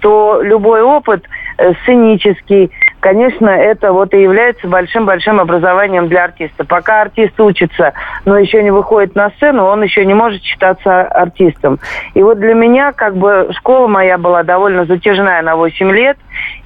то 0.00 0.40
любой 0.42 0.82
опыт 0.82 1.24
э, 1.58 1.72
сценический, 1.82 2.70
конечно, 3.06 3.48
это 3.48 3.92
вот 3.92 4.12
и 4.14 4.20
является 4.20 4.66
большим-большим 4.66 5.38
образованием 5.38 6.08
для 6.08 6.24
артиста. 6.24 6.64
Пока 6.64 7.02
артист 7.02 7.38
учится, 7.38 7.92
но 8.24 8.36
еще 8.36 8.64
не 8.64 8.72
выходит 8.72 9.14
на 9.14 9.30
сцену, 9.30 9.64
он 9.64 9.84
еще 9.84 10.04
не 10.04 10.12
может 10.12 10.42
считаться 10.42 11.02
артистом. 11.02 11.78
И 12.14 12.22
вот 12.24 12.40
для 12.40 12.54
меня, 12.54 12.90
как 12.90 13.14
бы, 13.14 13.50
школа 13.52 13.86
моя 13.86 14.18
была 14.18 14.42
довольно 14.42 14.86
затяжная 14.86 15.40
на 15.42 15.54
8 15.54 15.88
лет, 15.92 16.16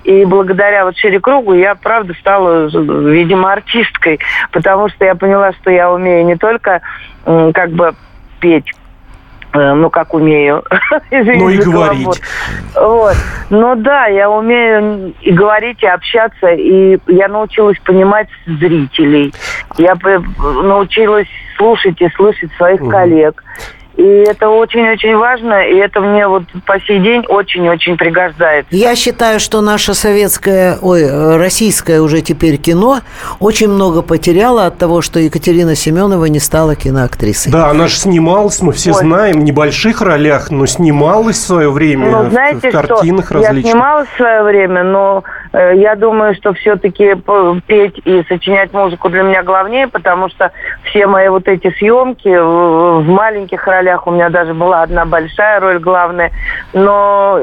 и 0.04 0.24
благодаря 0.24 0.86
вот 0.86 0.96
шире 0.96 1.20
кругу 1.20 1.52
я, 1.52 1.74
правда, 1.74 2.14
стала, 2.14 2.70
видимо, 2.70 3.52
артисткой, 3.52 4.18
потому 4.50 4.88
что 4.88 5.04
я 5.04 5.16
поняла, 5.16 5.52
что 5.52 5.70
я 5.70 5.92
умею 5.92 6.24
не 6.24 6.36
только 6.36 6.80
как 7.26 7.68
бы 7.68 7.92
петь, 8.40 8.72
ну, 9.52 9.90
как 9.90 10.14
умею. 10.14 10.62
Ну 11.10 11.48
и 11.48 11.58
говорить. 11.58 11.64
каламбур. 11.64 12.14
Вот. 12.76 13.16
Ну 13.50 13.74
да, 13.76 14.06
я 14.06 14.30
умею 14.30 15.12
и 15.20 15.32
говорить, 15.32 15.82
и 15.82 15.86
общаться, 15.86 16.48
и 16.48 16.98
я 17.08 17.28
научилась 17.28 17.78
понимать 17.80 18.28
зрителей. 18.46 19.32
Я 19.76 19.96
п- 19.96 20.22
научилась 20.62 21.28
слушать 21.56 22.00
и 22.00 22.08
слышать 22.10 22.52
своих 22.54 22.80
коллег. 22.88 23.42
И 24.00 24.24
это 24.26 24.48
очень-очень 24.48 25.14
важно, 25.14 25.62
и 25.68 25.76
это 25.76 26.00
мне 26.00 26.26
вот 26.26 26.44
по 26.64 26.80
сей 26.80 27.00
день 27.00 27.22
очень-очень 27.28 27.98
пригождается. 27.98 28.74
Я 28.74 28.96
считаю, 28.96 29.38
что 29.38 29.60
наше 29.60 29.92
советское, 29.92 30.78
ой, 30.80 31.36
российское 31.36 32.00
уже 32.00 32.22
теперь 32.22 32.56
кино 32.56 33.00
очень 33.40 33.68
много 33.68 34.00
потеряло 34.00 34.64
от 34.64 34.78
того, 34.78 35.02
что 35.02 35.20
Екатерина 35.20 35.74
Семенова 35.74 36.24
не 36.24 36.38
стала 36.40 36.76
киноактрисой. 36.76 37.52
Да, 37.52 37.68
она 37.68 37.88
же 37.88 37.96
снималась, 37.96 38.62
мы 38.62 38.72
все 38.72 38.92
Ой. 38.92 38.96
знаем, 39.00 39.40
в 39.40 39.44
небольших 39.44 40.00
ролях, 40.00 40.50
но 40.50 40.64
снималась 40.64 41.36
в 41.36 41.42
свое 41.46 41.70
время 41.70 42.10
Ну, 42.10 42.22
в- 42.22 42.30
знаете 42.30 42.70
в 42.70 42.72
картинах 42.72 43.26
что? 43.26 43.38
Я 43.40 43.48
различных. 43.48 43.72
снималась 43.72 44.08
в 44.08 44.16
свое 44.16 44.42
время, 44.44 44.82
но 44.82 45.24
э, 45.52 45.72
я 45.76 45.94
думаю, 45.94 46.34
что 46.36 46.54
все-таки 46.54 47.16
петь 47.66 48.00
и 48.06 48.22
сочинять 48.30 48.72
музыку 48.72 49.10
для 49.10 49.24
меня 49.24 49.42
главнее, 49.42 49.88
потому 49.88 50.30
что 50.30 50.52
все 50.84 51.06
мои 51.06 51.28
вот 51.28 51.46
эти 51.48 51.70
съемки 51.78 52.28
в, 52.34 53.00
в 53.02 53.08
маленьких 53.08 53.66
ролях, 53.90 54.06
у 54.06 54.10
меня 54.10 54.30
даже 54.30 54.54
была 54.54 54.82
одна 54.82 55.04
большая 55.04 55.60
роль 55.60 55.78
главная, 55.78 56.30
но, 56.72 57.38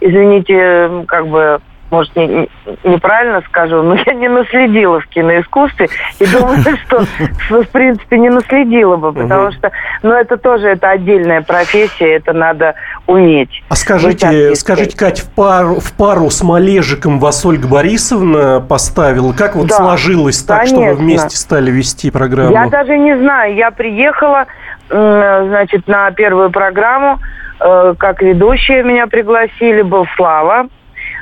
извините, 0.00 1.04
как 1.06 1.26
бы 1.28 1.60
может, 1.90 2.14
не- 2.16 2.26
не- 2.26 2.48
неправильно 2.84 3.40
скажу, 3.48 3.80
но 3.82 3.94
я 3.94 4.12
не 4.12 4.28
наследила 4.28 5.00
в 5.00 5.06
киноискусстве 5.06 5.88
и 6.20 6.26
думаю, 6.38 6.58
что, 6.84 7.00
в 7.48 7.68
принципе, 7.68 8.18
не 8.18 8.28
наследила 8.28 8.96
бы, 8.96 9.10
потому 9.14 9.52
что, 9.52 9.70
ну, 10.02 10.12
это 10.12 10.36
тоже, 10.36 10.68
это 10.68 10.90
отдельная 10.90 11.40
профессия, 11.40 12.16
это 12.16 12.34
надо 12.34 12.74
уметь. 13.06 13.62
А 13.70 13.74
скажите, 13.74 14.54
скажите, 14.54 14.98
Кать, 14.98 15.20
в 15.20 15.30
пару, 15.34 15.80
в 15.80 15.92
пару 15.94 16.28
с 16.28 16.42
Малежиком 16.42 17.18
вас 17.18 17.46
Ольга 17.46 17.66
Борисовна 17.66 18.60
поставила. 18.60 19.32
Как 19.32 19.56
вот 19.56 19.68
Да, 19.68 19.76
сложилось 19.76 20.42
так, 20.42 20.66
что 20.66 20.76
вы 20.76 20.82
конечно. 20.82 21.02
вместе 21.02 21.36
стали 21.38 21.70
вести 21.70 22.10
программу? 22.10 22.52
Я 22.52 22.68
даже 22.68 22.98
не 22.98 23.16
знаю. 23.16 23.54
Я 23.54 23.70
приехала, 23.70 24.44
значит, 24.88 25.86
на 25.86 26.10
первую 26.10 26.50
программу, 26.50 27.18
э, 27.60 27.94
как 27.98 28.22
ведущая 28.22 28.82
меня 28.82 29.06
пригласили, 29.06 29.82
был 29.82 30.06
Слава. 30.16 30.66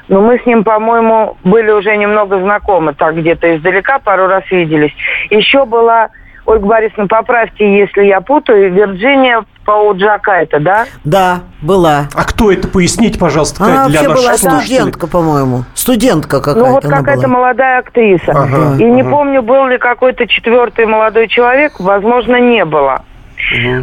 Но 0.08 0.20
мы 0.20 0.38
с 0.38 0.46
ним, 0.46 0.62
по-моему, 0.62 1.37
были 1.42 1.70
уже 1.70 1.96
немного 1.96 2.38
знакомы, 2.40 2.94
так 2.94 3.16
где-то 3.16 3.56
издалека, 3.56 3.99
пару 3.99 4.28
раз 4.28 4.44
виделись. 4.50 4.92
Еще 5.30 5.64
была, 5.64 6.11
Ольга 6.44 6.64
Борисовна, 6.64 7.08
поправьте, 7.08 7.78
если 7.78 8.04
я 8.04 8.20
путаю, 8.20 8.73
Вирджиния 8.73 9.44
Пауджака 9.64 10.42
это, 10.42 10.61
да? 10.61 10.87
Да, 11.02 11.40
была. 11.61 12.04
А 12.14 12.25
кто 12.25 12.52
это? 12.52 12.68
Поясните, 12.68 13.18
пожалуйста, 13.18 13.64
Она 13.64 13.88
для 13.88 14.02
вообще 14.02 14.08
наших 14.08 14.23
была 14.23 14.37
слушателей. 14.37 14.76
студентка, 14.76 15.06
по-моему. 15.08 15.64
Студентка 15.75 16.38
какая-то 16.40 16.61
Ну 16.61 16.73
вот 16.75 16.87
какая-то 16.87 17.26
молодая 17.28 17.80
актриса. 17.80 18.30
Ага, 18.30 18.76
И 18.78 18.85
не 18.85 19.00
ага. 19.00 19.11
помню, 19.11 19.42
был 19.42 19.66
ли 19.66 19.76
какой-то 19.78 20.28
четвертый 20.28 20.87
молодой 20.87 21.26
человек, 21.26 21.80
возможно, 21.80 22.38
не 22.40 22.64
было. 22.64 23.02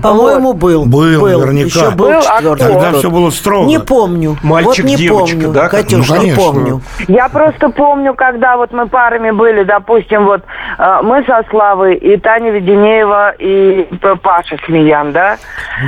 По-моему, 0.02 0.54
был. 0.54 0.86
Был, 0.86 1.26
наверняка. 1.28 1.66
Еще 1.68 1.92
был, 1.92 2.08
Был, 2.10 2.22
четвертый. 2.22 2.68
Тогда 2.68 2.92
все 2.94 3.10
было 3.10 3.30
строго. 3.30 3.66
Не 3.68 3.80
помню. 3.80 4.36
Мальчик, 4.44 4.84
вот 4.84 4.90
не 4.90 4.96
девочка, 4.98 5.36
помню. 5.38 5.52
да? 5.52 5.70
Катюш, 5.70 6.10
Ну, 6.10 6.16
не 6.16 6.20
конечно. 6.22 6.44
помню. 6.44 6.82
Я 7.08 7.30
просто 7.30 7.70
помню, 7.70 8.14
когда 8.14 8.58
вот 8.58 8.72
мы 8.72 8.88
парами 8.88 9.32
были, 9.32 9.64
допустим, 9.64 10.26
вот 10.26 10.42
э, 10.78 11.00
мы 11.04 11.24
со 11.26 11.44
Славой 11.50 11.96
и 11.96 12.18
Таня 12.18 12.52
Веденеева 12.52 13.32
и 13.40 13.88
Паша 14.22 14.58
Смеян, 14.66 15.12
да? 15.14 15.38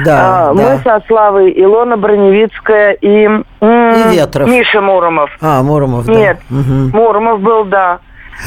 Да, 0.05 0.49
А, 0.49 0.53
да. 0.53 0.53
Мы 0.53 0.79
со 0.83 1.01
Славой 1.07 1.51
Илона 1.55 1.97
Броневицкая 1.97 2.93
и, 2.93 3.25
И 3.25 4.15
Ветров. 4.15 4.47
Миша 4.47 4.79
Муромов. 4.81 5.29
А, 5.41 5.61
Муромов, 5.63 6.05
да. 6.05 6.13
Нет, 6.13 6.39
Мгм. 6.49 6.91
Муромов 6.93 7.41
был, 7.41 7.65
да. 7.65 7.99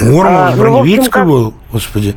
Муромов 0.03 0.41
А, 0.49 0.53
с 0.53 0.57
ну, 0.57 0.79
в 0.79 0.81
общем, 0.81 1.27
был, 1.29 1.55
господи. 1.73 2.17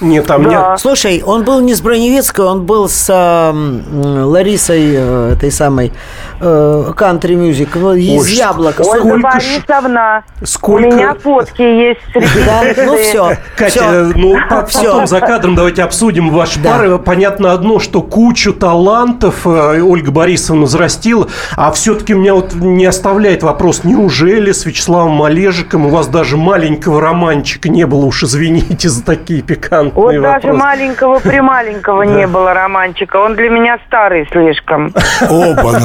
Нет, 0.00 0.26
там 0.26 0.44
Да. 0.44 0.48
нет. 0.48 0.80
Слушай, 0.80 1.22
он 1.24 1.44
был 1.44 1.60
не 1.60 1.74
с 1.74 1.80
Броневицкой, 1.80 2.44
он 2.46 2.64
был 2.64 2.88
с 2.88 3.08
м, 3.10 3.82
Ларисой, 4.30 4.92
э, 4.94 5.32
этой 5.36 5.50
самой, 5.50 5.92
э, 6.40 6.92
кантри 6.96 7.34
ну, 7.34 7.46
из 7.48 7.60
Ой, 7.60 8.32
яблока. 8.34 8.84
сколько 8.84 9.06
Ольга 9.06 9.18
Борисовна, 9.32 10.24
сколько- 10.44 10.86
у 10.86 10.92
меня 10.92 11.14
фотки 11.14 11.62
есть 11.62 12.00
Да, 12.46 12.62
ну 12.84 12.96
все. 12.98 13.36
Катя, 13.56 13.80
э, 13.84 14.12
ну 14.14 14.36
потом 14.48 15.06
за 15.06 15.20
кадром 15.20 15.54
давайте 15.56 15.82
обсудим 15.82 16.30
ваши 16.30 16.60
Да. 16.60 16.70
пары. 16.78 16.98
Понятно 16.98 17.52
одно, 17.52 17.80
что 17.80 18.02
кучу 18.02 18.52
талантов 18.52 19.46
э, 19.46 19.80
Ольга 19.82 20.10
Борисовна 20.12 20.66
взрастила, 20.66 21.26
а 21.56 21.72
все-таки 21.72 22.14
меня 22.14 22.34
вот 22.34 22.54
не 22.54 22.86
оставляет 22.86 23.42
вопрос, 23.42 23.82
неужели 23.84 24.52
с 24.52 24.64
Вячеславом 24.64 25.12
Малежиком 25.12 25.86
у 25.86 25.88
вас 25.88 26.06
даже 26.06 26.36
маленького 26.36 27.00
романчика 27.00 27.68
не 27.68 27.84
было, 27.86 28.04
уж 28.06 28.22
извините 28.78 28.88
за 28.88 29.04
такие 29.04 29.42
пикантные 29.42 29.92
Вот 29.92 30.12
даже 30.22 30.48
вопросы. 30.48 30.52
маленького 30.58 31.18
при 31.24 31.40
маленького 31.40 32.02
не 32.02 32.26
было 32.26 32.54
романчика. 32.54 33.16
Он 33.16 33.34
для 33.34 33.48
меня 33.50 33.78
старый 33.86 34.26
слишком. 34.30 34.92
Опа-на. 35.22 35.80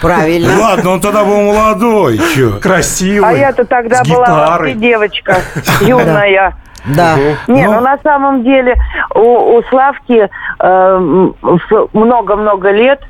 Правильно. 0.00 0.52
Ладно, 0.60 0.90
он 0.90 1.00
тогда 1.00 1.24
был 1.24 1.40
молодой. 1.40 2.18
Чё? 2.34 2.58
Красивый, 2.60 3.28
А 3.28 3.32
я-то 3.32 3.64
тогда 3.64 4.02
была 4.04 4.58
девочка 4.74 5.36
юная. 5.80 6.54
Да. 6.86 7.16
Не, 7.48 7.66
Ну. 7.66 7.74
ну 7.74 7.80
на 7.80 7.98
самом 8.02 8.44
деле 8.44 8.74
у, 9.14 9.56
у 9.56 9.62
Славки 9.70 10.18
э, 10.20 10.28
м, 10.60 11.34
в- 11.40 11.88
много-много 11.94 12.70
лет, 12.72 13.00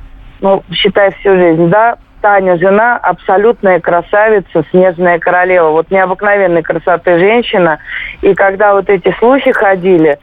ну, 0.40 0.62
считай 0.72 1.10
всю 1.18 1.32
жизнь, 1.32 1.68
да, 1.70 1.96
Таня 2.24 2.56
жена 2.56 2.96
абсолютная 2.96 3.80
красавица, 3.80 4.64
снежная 4.70 5.18
королева. 5.18 5.72
Вот 5.72 5.90
необыкновенной 5.90 6.62
красоты 6.62 7.18
женщина. 7.18 7.80
И 8.22 8.32
когда 8.32 8.72
вот 8.72 8.88
эти 8.88 9.14
слухи 9.18 9.52
ходили, 9.52 10.18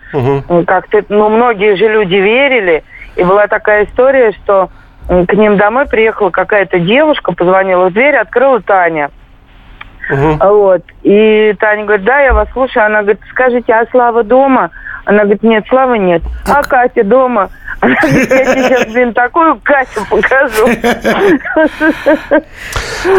м, 0.49 0.65
как-то, 0.65 1.03
ну, 1.09 1.29
многие 1.29 1.75
же 1.75 1.87
люди 1.87 2.15
верили. 2.15 2.83
И 3.15 3.23
была 3.23 3.45
такая 3.45 3.85
история, 3.85 4.31
что 4.31 4.69
к 5.07 5.33
ним 5.35 5.57
домой 5.57 5.85
приехала 5.85 6.31
какая-то 6.31 6.79
девушка, 6.79 7.33
позвонила 7.33 7.89
в 7.89 7.93
дверь, 7.93 8.15
открыла 8.15 8.59
Таня. 8.63 9.11
Мгм. 10.09 10.39
Вот. 10.39 10.81
И 11.03 11.53
Таня 11.59 11.85
говорит, 11.85 12.05
да, 12.05 12.19
я 12.21 12.33
вас 12.33 12.49
слушаю. 12.51 12.87
Она 12.87 13.03
говорит, 13.03 13.21
скажите, 13.29 13.73
а 13.73 13.85
Слава 13.91 14.23
дома? 14.23 14.71
Она 15.05 15.23
говорит, 15.23 15.43
нет, 15.43 15.65
Славы 15.69 15.97
нет. 15.97 16.21
А 16.47 16.61
Катя 16.63 17.03
дома? 17.03 17.49
Она 17.81 17.95
говорит, 17.95 18.29
я 18.29 18.45
тебе 18.45 18.63
сейчас, 18.63 18.85
блин, 18.93 19.13
такую 19.13 19.59
Катю 19.63 20.05
покажу. 20.09 20.67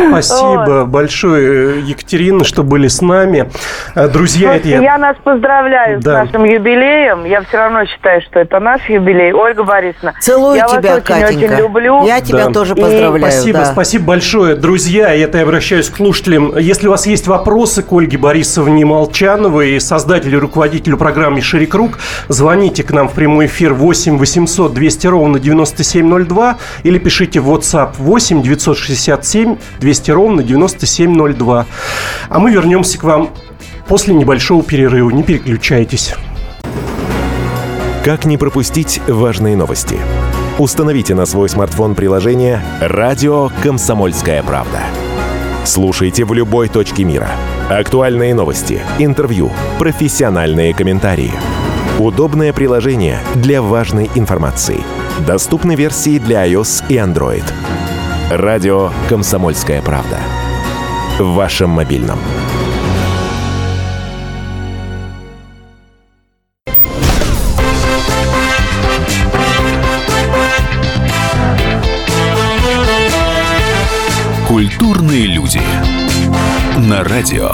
Спасибо 0.08 0.84
большое, 0.84 1.80
Екатерина, 1.82 2.44
что 2.44 2.62
были 2.62 2.86
с 2.88 3.00
нами. 3.02 3.50
Э, 3.96 4.08
Друзья, 4.08 4.54
это 4.54 4.62
Слушайте, 4.64 4.84
я 4.84 4.98
нас 4.98 5.16
поздравляю 5.24 6.00
Да. 6.00 6.24
с 6.24 6.26
нашим 6.26 6.44
юбилеем. 6.44 7.24
Я 7.24 7.42
все 7.42 7.56
равно 7.56 7.84
считаю, 7.86 8.20
что 8.22 8.38
это 8.38 8.60
наш 8.60 8.88
юбилей. 8.88 9.32
Ольга 9.32 9.64
Борисовна, 9.64 10.14
Целую 10.20 10.56
я 10.56 10.66
тебя, 10.68 10.94
вас 10.94 11.02
очень-очень 11.10 11.40
Катенька. 11.40 11.56
люблю. 11.56 12.06
Я 12.06 12.20
тебя 12.20 12.46
Да. 12.46 12.52
тоже 12.52 12.74
И 12.74 12.80
поздравляю. 12.80 13.32
Спасибо, 13.32 13.58
да. 13.60 13.64
спасибо 13.66 14.04
большое. 14.06 14.54
Друзья, 14.54 15.14
это 15.14 15.38
я 15.38 15.44
обращаюсь 15.44 15.88
к 15.90 15.96
слушателям. 15.96 16.56
Если 16.56 16.86
у 16.86 16.90
вас 16.92 17.06
есть 17.06 17.26
вопросы 17.26 17.82
к 17.82 17.92
Ольге 17.92 18.18
Борисовне 18.18 18.84
Молчановой, 18.84 19.80
создателю 19.80 20.38
и 20.38 20.40
руководителю 20.40 20.96
программы 20.96 21.40
«Шире 21.40 21.66
круг», 21.72 21.98
звоните 22.28 22.82
к 22.82 22.92
нам 22.92 23.08
в 23.08 23.12
прямой 23.12 23.46
эфир 23.46 23.72
8 23.72 24.18
800 24.18 24.74
200 24.74 25.06
ровно 25.06 25.40
9702 25.40 26.58
или 26.82 26.98
пишите 26.98 27.40
в 27.40 27.50
WhatsApp 27.50 27.94
8 27.98 28.42
967 28.42 29.56
200 29.80 30.10
ровно 30.10 30.42
9702. 30.42 31.66
А 32.28 32.38
мы 32.38 32.50
вернемся 32.52 32.98
к 32.98 33.04
вам 33.04 33.30
после 33.88 34.14
небольшого 34.14 34.62
перерыва. 34.62 35.10
Не 35.10 35.22
переключайтесь. 35.22 36.14
Как 38.04 38.26
не 38.26 38.36
пропустить 38.36 39.00
важные 39.08 39.56
новости? 39.56 39.96
Установите 40.58 41.14
на 41.14 41.24
свой 41.24 41.48
смартфон 41.48 41.94
приложение 41.94 42.60
«Радио 42.80 43.50
Комсомольская 43.62 44.42
правда». 44.42 44.80
Слушайте 45.64 46.24
в 46.24 46.34
любой 46.34 46.68
точке 46.68 47.04
мира. 47.04 47.30
Актуальные 47.70 48.34
новости, 48.34 48.80
интервью, 48.98 49.50
профессиональные 49.78 50.74
комментарии. 50.74 51.32
Удобное 52.02 52.52
приложение 52.52 53.20
для 53.36 53.62
важной 53.62 54.10
информации. 54.16 54.82
Доступны 55.24 55.76
версии 55.76 56.18
для 56.18 56.44
iOS 56.48 56.84
и 56.88 56.96
Android. 56.96 57.44
«Радио 58.28 58.90
Комсомольская 59.08 59.80
правда». 59.82 60.18
В 61.20 61.34
вашем 61.34 61.70
мобильном. 61.70 62.18
Культурные 74.48 75.26
люди. 75.26 75.62
На 76.78 77.04
радио 77.04 77.52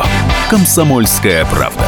«Комсомольская 0.48 1.44
правда». 1.44 1.87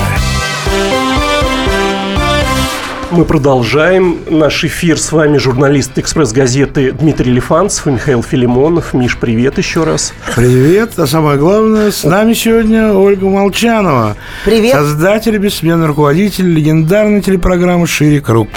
Мы 3.11 3.25
продолжаем 3.25 4.19
наш 4.29 4.65
эфир. 4.65 4.97
С 4.97 5.11
вами 5.11 5.37
журналист 5.37 5.99
«Экспресс-газеты» 5.99 6.93
Дмитрий 6.93 7.33
Лифанцев 7.33 7.89
и 7.89 7.91
Михаил 7.91 8.23
Филимонов. 8.23 8.95
Миш, 8.95 9.19
привет 9.19 9.59
еще 9.59 9.83
раз. 9.83 10.13
Привет, 10.37 10.97
а 10.97 11.09
самое 11.09 11.37
главное, 11.37 11.91
с 11.91 12.05
нами 12.05 12.35
сегодня 12.35 12.93
Ольга 12.93 13.27
Молчанова. 13.29 14.17
Привет. 14.45 14.73
Создатель 14.73 15.35
и 15.35 15.39
бессменный 15.39 15.89
руководитель 15.89 16.53
легендарной 16.53 17.21
телепрограммы 17.21 17.89
«Шире 17.89 18.21
круг». 18.21 18.49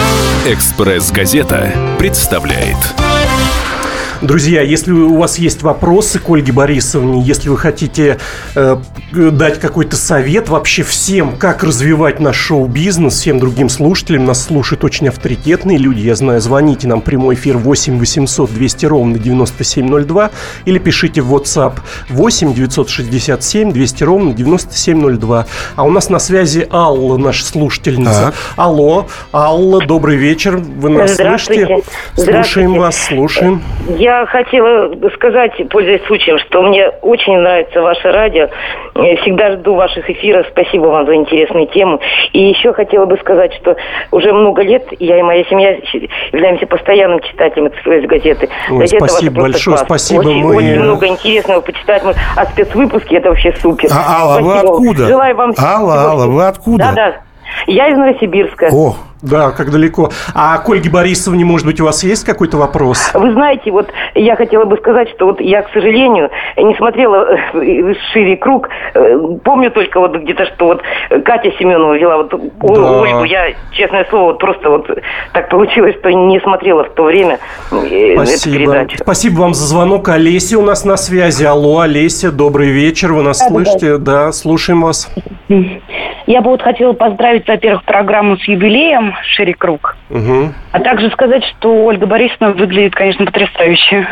«Экспресс-газета» 0.46 1.74
представляет. 1.98 2.78
Друзья, 4.24 4.62
если 4.62 4.94
у 4.94 5.18
вас 5.18 5.38
есть 5.38 5.64
вопросы 5.64 6.18
к 6.18 6.30
Ольге 6.30 6.54
Борисовне, 6.54 7.22
если 7.22 7.50
вы 7.50 7.58
хотите 7.58 8.20
э, 8.56 8.78
дать 9.12 9.60
какой-то 9.60 9.98
совет 9.98 10.48
вообще 10.48 10.84
всем, 10.84 11.36
как 11.36 11.62
развивать 11.62 12.22
наш 12.22 12.38
шоу-бизнес, 12.38 13.16
всем 13.16 13.38
другим 13.38 13.68
слушателям, 13.68 14.24
нас 14.24 14.46
слушают 14.46 14.86
очень 14.86 15.10
авторитетные 15.10 15.78
люди, 15.78 16.00
я 16.00 16.16
знаю, 16.16 16.40
звоните 16.40 16.88
нам 16.88 17.02
прямой 17.02 17.36
эфир 17.36 17.58
8 17.58 18.00
800 18.00 18.54
200 18.54 18.86
ровно 18.86 19.20
9702 19.20 20.32
или 20.64 20.80
пишите 20.80 21.20
в 21.20 21.36
WhatsApp 21.36 21.80
8 22.08 22.54
967 22.54 23.74
200 23.74 24.04
ровно 24.06 24.34
9702. 24.34 25.48
А 25.76 25.84
у 25.84 25.90
нас 25.90 26.10
на 26.10 26.20
связи 26.20 26.66
Алла, 26.72 27.18
наша 27.18 27.44
слушательница. 27.44 28.28
Так. 28.28 28.36
Алло, 28.56 29.08
Алла, 29.34 29.86
добрый 29.86 30.16
вечер, 30.16 30.56
вы 30.56 30.92
нас 30.92 31.16
Здравствуйте. 31.16 31.84
слышите? 32.16 32.32
Слушаем 32.32 32.76
вас, 32.76 32.96
слушаем. 32.96 33.62
Я 33.98 34.13
хотела 34.28 34.92
сказать, 35.16 35.52
пользуясь 35.70 36.04
случаем, 36.06 36.38
что 36.40 36.62
мне 36.62 36.90
очень 37.02 37.38
нравится 37.38 37.82
ваше 37.82 38.12
радио. 38.12 38.48
Я 38.96 39.16
Всегда 39.18 39.52
жду 39.54 39.76
ваших 39.76 40.10
эфиров. 40.10 40.46
Спасибо 40.52 40.86
вам 40.88 41.06
за 41.06 41.16
интересную 41.16 41.68
тему. 41.68 42.00
И 42.32 42.40
еще 42.42 42.74
хотела 42.74 43.06
бы 43.06 43.18
сказать, 43.18 43.54
что 43.56 43.76
уже 44.12 44.32
много 44.34 44.62
лет 44.64 44.86
я 45.00 45.20
и 45.20 45.22
моя 45.22 45.44
семья 45.46 45.78
являемся 46.32 46.66
постоянным 46.68 47.20
читателем 47.22 47.68
«Экспресс-газеты». 47.70 48.50
Ой, 48.70 48.80
Газета 48.80 49.06
спасибо 49.08 49.42
большое, 49.42 49.76
класс. 49.78 49.86
спасибо. 49.88 50.20
Очень, 50.22 50.44
Мы- 50.44 50.56
очень 50.58 50.80
много 50.80 51.08
интересного 51.08 51.62
почитать. 51.62 52.04
А 52.36 52.46
спецвыпуски 52.46 53.16
это 53.16 53.30
вообще 53.30 53.54
супер. 53.62 53.90
А, 53.92 54.22
Алла, 54.22 54.40
вы 54.42 54.52
Спасибо. 54.52 54.72
откуда? 54.74 55.08
Желаю 55.08 55.36
вам 55.36 55.54
Алла, 55.58 55.92
всего- 55.92 56.10
Алла, 56.10 56.26
вы 56.28 56.46
откуда? 56.48 56.84
Да-да. 56.86 57.16
Я 57.68 57.88
из 57.90 57.98
Новосибирска. 57.98 58.70
О, 58.72 58.96
Да, 59.24 59.52
как 59.52 59.72
далеко. 59.72 60.10
А 60.36 60.58
к 60.58 60.70
Ольге 60.70 60.90
Борисовне, 60.90 61.46
может 61.46 61.66
быть, 61.66 61.80
у 61.80 61.86
вас 61.86 62.04
есть 62.04 62.26
какой-то 62.26 62.58
вопрос? 62.58 63.10
Вы 63.14 63.32
знаете, 63.32 63.72
вот 63.72 63.90
я 64.16 64.36
хотела 64.36 64.66
бы 64.66 64.78
сказать, 64.78 65.10
что 65.12 65.28
вот 65.28 65.40
я, 65.40 65.62
к 65.62 65.72
сожалению, 65.72 66.30
не 66.58 66.76
смотрела 66.76 67.38
э, 67.54 67.94
шире 68.12 68.36
круг. 68.36 68.68
Э, 68.94 69.18
Помню 69.46 69.72
только 69.72 70.02
вот 70.02 70.14
где-то, 70.18 70.46
что 70.48 70.66
вот 70.66 70.82
Катя 71.24 71.52
Семенова 71.58 71.96
взяла 71.96 72.18
вот 72.18 72.30
Да. 72.32 73.02
Ольгу. 73.02 73.24
Я, 73.24 73.54
честное 73.72 74.06
слово, 74.10 74.26
вот 74.32 74.40
просто 74.40 74.70
вот 74.70 74.90
так 75.32 75.50
получилось, 75.50 75.96
что 76.00 76.12
не 76.12 76.42
смотрела 76.42 76.84
в 76.84 76.90
то 76.90 77.04
время 77.04 77.40
э, 77.72 78.14
эту 78.14 78.26
Спасибо. 78.28 78.58
передачу. 78.58 78.98
Спасибо 79.00 79.40
вам 79.40 79.54
за 79.54 79.66
звонок. 79.66 80.10
Олеся 80.10 80.60
у 80.60 80.64
нас 80.64 80.84
на 80.84 80.98
связи. 80.98 81.46
Алло, 81.46 81.80
Олеся, 81.80 82.30
добрый 82.32 82.70
вечер. 82.72 83.14
Вы 83.14 83.24
нас 83.24 83.40
Да, 83.40 83.46
да, 83.46 83.52
слышите? 83.52 83.98
Да, 83.98 84.32
слушаем 84.34 84.82
вас. 84.82 85.10
Я 86.26 86.42
бы 86.42 86.52
вот 86.52 86.62
хотела 86.62 86.94
поздравить, 86.94 87.48
во-первых, 87.48 87.84
программу 87.84 88.38
с 88.38 88.44
юбилеем 88.48 89.13
«Шире 89.24 89.54
круг», 89.54 89.96
Мгм. 90.10 90.54
а 90.72 90.80
также 90.80 91.10
сказать, 91.12 91.44
что 91.46 91.86
Ольга 91.86 92.06
Борисовна 92.06 92.52
выглядит, 92.52 92.96
конечно, 92.96 93.26
потрясающе. 93.26 94.08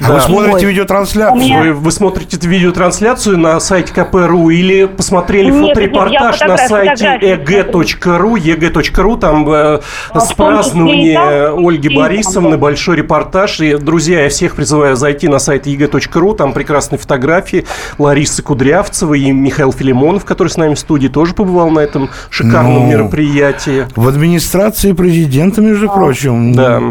А 0.00 0.12
вы 0.12 0.20
смотрите 0.20 0.66
Ой. 0.66 0.72
видеотрансляцию? 0.72 1.40
Меня- 1.40 1.60
Вы, 1.62 1.72
вы 1.72 1.90
смотрите 1.90 2.36
видеотрансляцию 2.46 3.38
на 3.38 3.58
сайте 3.60 3.92
КПРУ 3.94 4.50
или 4.50 4.84
посмотрели 4.84 5.50
Нет, 5.50 5.54
нет, 5.62 5.68
фоторепортаж 5.70 6.40
я 6.40 6.48
на 6.48 6.56
сайте 6.58 7.18
eg.ru, 7.22 8.34
eg.ru, 8.34 9.18
там 9.18 9.48
э, 9.48 9.80
А 10.10 10.20
с 10.20 10.32
празднования 10.34 11.50
Ольги 11.52 11.88
Борисовны 11.88 12.52
да. 12.52 12.56
большой 12.58 12.96
репортаж. 12.96 13.60
И, 13.60 13.76
друзья, 13.76 14.22
я 14.24 14.28
всех 14.28 14.56
призываю 14.56 14.96
зайти 14.96 15.28
на 15.28 15.38
сайт 15.38 15.66
eg.ru, 15.66 16.36
там 16.36 16.52
прекрасные 16.52 16.98
фотографии 16.98 17.64
Ларисы 17.98 18.42
Кудрявцевой 18.42 19.20
и 19.20 19.32
Михаил 19.32 19.72
Филимонов, 19.72 20.24
который 20.26 20.48
с 20.48 20.56
нами 20.58 20.74
в 20.74 20.78
студии, 20.78 21.08
тоже 21.08 21.32
побывал 21.32 21.70
на 21.70 21.80
этом 21.80 22.10
шикарном 22.30 22.74
Ну, 22.74 22.86
мероприятии. 22.86 23.86
В 23.96 24.06
администрации 24.08 24.92
президента, 24.92 25.62
между 25.62 25.88
прочим. 25.88 26.52
Да. 26.52 26.82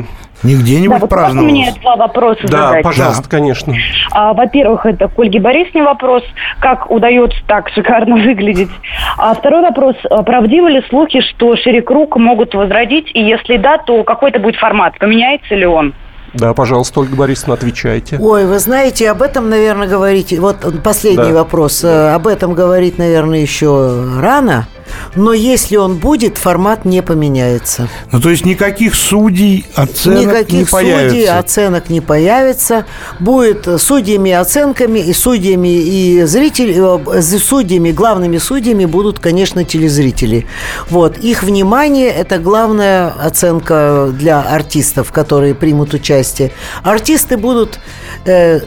Не 0.45 0.55
Да, 0.55 0.61
где-нибудь 0.61 0.99
вот 1.01 1.11
можно 1.11 1.17
праздновалось. 1.17 1.51
мне 1.51 1.73
два 1.81 1.95
вопроса 1.95 2.41
Да, 2.43 2.67
задать? 2.67 2.83
пожалуйста, 2.83 3.29
конечно. 3.29 3.73
А, 4.11 4.33
во-первых, 4.33 4.85
это 4.85 5.07
к 5.07 5.17
Ольге 5.19 5.39
Борисовне 5.39 5.83
вопрос, 5.83 6.23
как 6.59 6.89
удается 6.91 7.37
так 7.47 7.69
шикарно 7.69 8.15
выглядеть. 8.23 8.69
А 9.17 9.33
второй 9.33 9.61
вопрос, 9.61 9.95
а 10.09 10.23
правдивы 10.23 10.69
ли 10.71 10.83
слухи, 10.89 11.21
что 11.21 11.55
«Шире 11.55 11.81
круг» 11.81 12.15
могут 12.17 12.53
возродить, 12.53 13.09
и 13.13 13.21
если 13.21 13.57
да, 13.57 13.77
то 13.77 14.03
какой 14.03 14.29
это 14.29 14.39
будет 14.39 14.55
формат, 14.57 14.97
поменяется 14.99 15.55
ли 15.55 15.65
он? 15.65 15.93
Да, 16.33 16.53
пожалуйста, 16.53 16.99
Ольга 16.99 17.15
Борисовна, 17.15 17.53
отвечайте. 17.53 18.17
Ой, 18.19 18.45
вы 18.45 18.59
знаете, 18.59 19.09
об 19.09 19.21
этом, 19.21 19.49
наверное, 19.49 19.87
говорить... 19.87 20.37
Вот 20.37 20.57
последний 20.83 21.29
Да. 21.31 21.39
вопрос. 21.43 21.81
Э, 21.85 22.13
Об 22.13 22.27
этом 22.27 22.53
говорить, 22.53 22.97
наверное, 22.97 23.39
еще 23.39 24.03
рано. 24.19 24.67
Но 25.15 25.33
если 25.33 25.77
он 25.77 25.97
будет, 25.97 26.37
формат 26.37 26.85
не 26.85 27.01
поменяется. 27.01 27.87
Ну, 28.11 28.19
то 28.19 28.29
есть 28.29 28.45
никаких 28.45 28.95
судей, 28.95 29.65
оценок 29.75 30.21
Никаких 30.21 30.59
не 30.59 30.65
появится. 30.65 31.09
судей, 31.09 31.29
оценок 31.29 31.89
не 31.89 32.01
появится. 32.01 32.85
Будет 33.19 33.81
судьями, 33.81 34.31
оценками 34.31 34.99
и 34.99 35.13
судьями 35.13 35.69
и 35.69 36.23
зрители, 36.23 36.75
э, 36.77 37.21
судьями, 37.21 37.91
главными 37.91 38.37
судьями 38.37 38.85
будут, 38.85 39.19
конечно, 39.19 39.63
телезрители. 39.63 40.47
Вот 40.89 41.17
их 41.17 41.43
внимание– 41.43 42.09
это 42.09 42.37
главная 42.37 43.09
оценка 43.09 44.09
для 44.11 44.41
артистов, 44.41 45.11
которые 45.11 45.55
примут 45.55 45.93
участие. 45.93 46.51
Артисты 46.83 47.37
будут 47.37 47.79
э, 48.25 48.61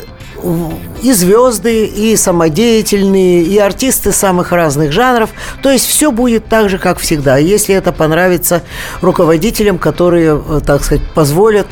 и 1.02 1.12
звезды, 1.12 1.84
и 1.86 2.16
самодеятельные, 2.16 3.42
и 3.42 3.58
артисты 3.58 4.12
самых 4.12 4.52
разных 4.52 4.92
жанров. 4.92 5.30
То 5.62 5.70
есть 5.70 5.86
все 5.86 6.10
будет 6.12 6.46
так 6.46 6.68
же, 6.68 6.78
как 6.78 6.98
всегда. 6.98 7.36
Если 7.38 7.74
это 7.74 7.92
понравится 7.92 8.62
руководителям, 9.00 9.78
которые, 9.78 10.40
э, 10.46 10.60
так 10.64 10.84
сказать, 10.84 11.04
позволят 11.14 11.66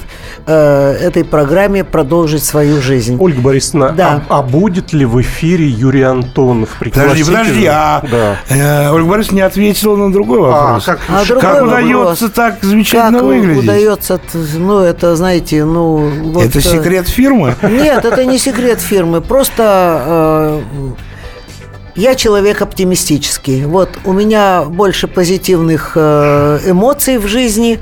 э, 0.46 0.92
этой 1.02 1.24
программе 1.24 1.85
продолжить 1.85 2.44
свою 2.44 2.81
жизнь. 2.81 3.16
Ольга 3.20 3.40
Борисовна, 3.40 3.90
Да. 3.90 4.22
а, 4.29 4.38
а 4.38 4.42
будет 4.42 4.92
ли 4.92 5.05
в 5.05 5.20
эфире 5.20 5.66
Юрий 5.66 6.02
Антонов? 6.02 6.70
Подожди, 6.79 7.24
подожди, 7.24 7.66
а 7.66 8.02
Да. 8.11 8.37
э, 8.48 8.90
Ольга 8.92 9.09
Борисовна 9.09 9.37
не 9.37 9.42
ответила 9.42 9.96
на 9.96 10.12
другой 10.12 10.40
вопрос. 10.40 10.85
как- 10.85 11.00
А 11.09 11.24
другой 11.24 11.40
как 11.42 11.62
вопрос. 11.62 11.72
удается 11.72 12.29
так 12.29 12.55
замечательно 12.62 13.18
Как 13.18 13.22
выглядеть? 13.26 13.64
удается, 13.64 14.20
ну, 14.55 14.81
это, 14.81 15.16
знаете, 15.16 15.64
ну... 15.64 16.11
вот, 16.33 16.44
Это 16.44 16.59
э, 16.59 16.62
секрет 16.62 17.09
фирмы? 17.09 17.55
Нет, 17.62 18.05
это 18.05 18.24
не 18.24 18.38
секрет 18.38 18.55
фирмы. 18.80 19.20
Просто 19.20 20.02
э, 20.06 20.62
я 21.96 22.14
человек 22.14 22.62
оптимистический. 22.62 23.64
Вот 23.64 23.90
у 24.04 24.12
меня 24.12 24.64
больше 24.64 25.09
позитивных 25.09 25.92
э, 25.94 26.61
эмоций 26.66 27.18
в 27.18 27.26
жизни. 27.26 27.80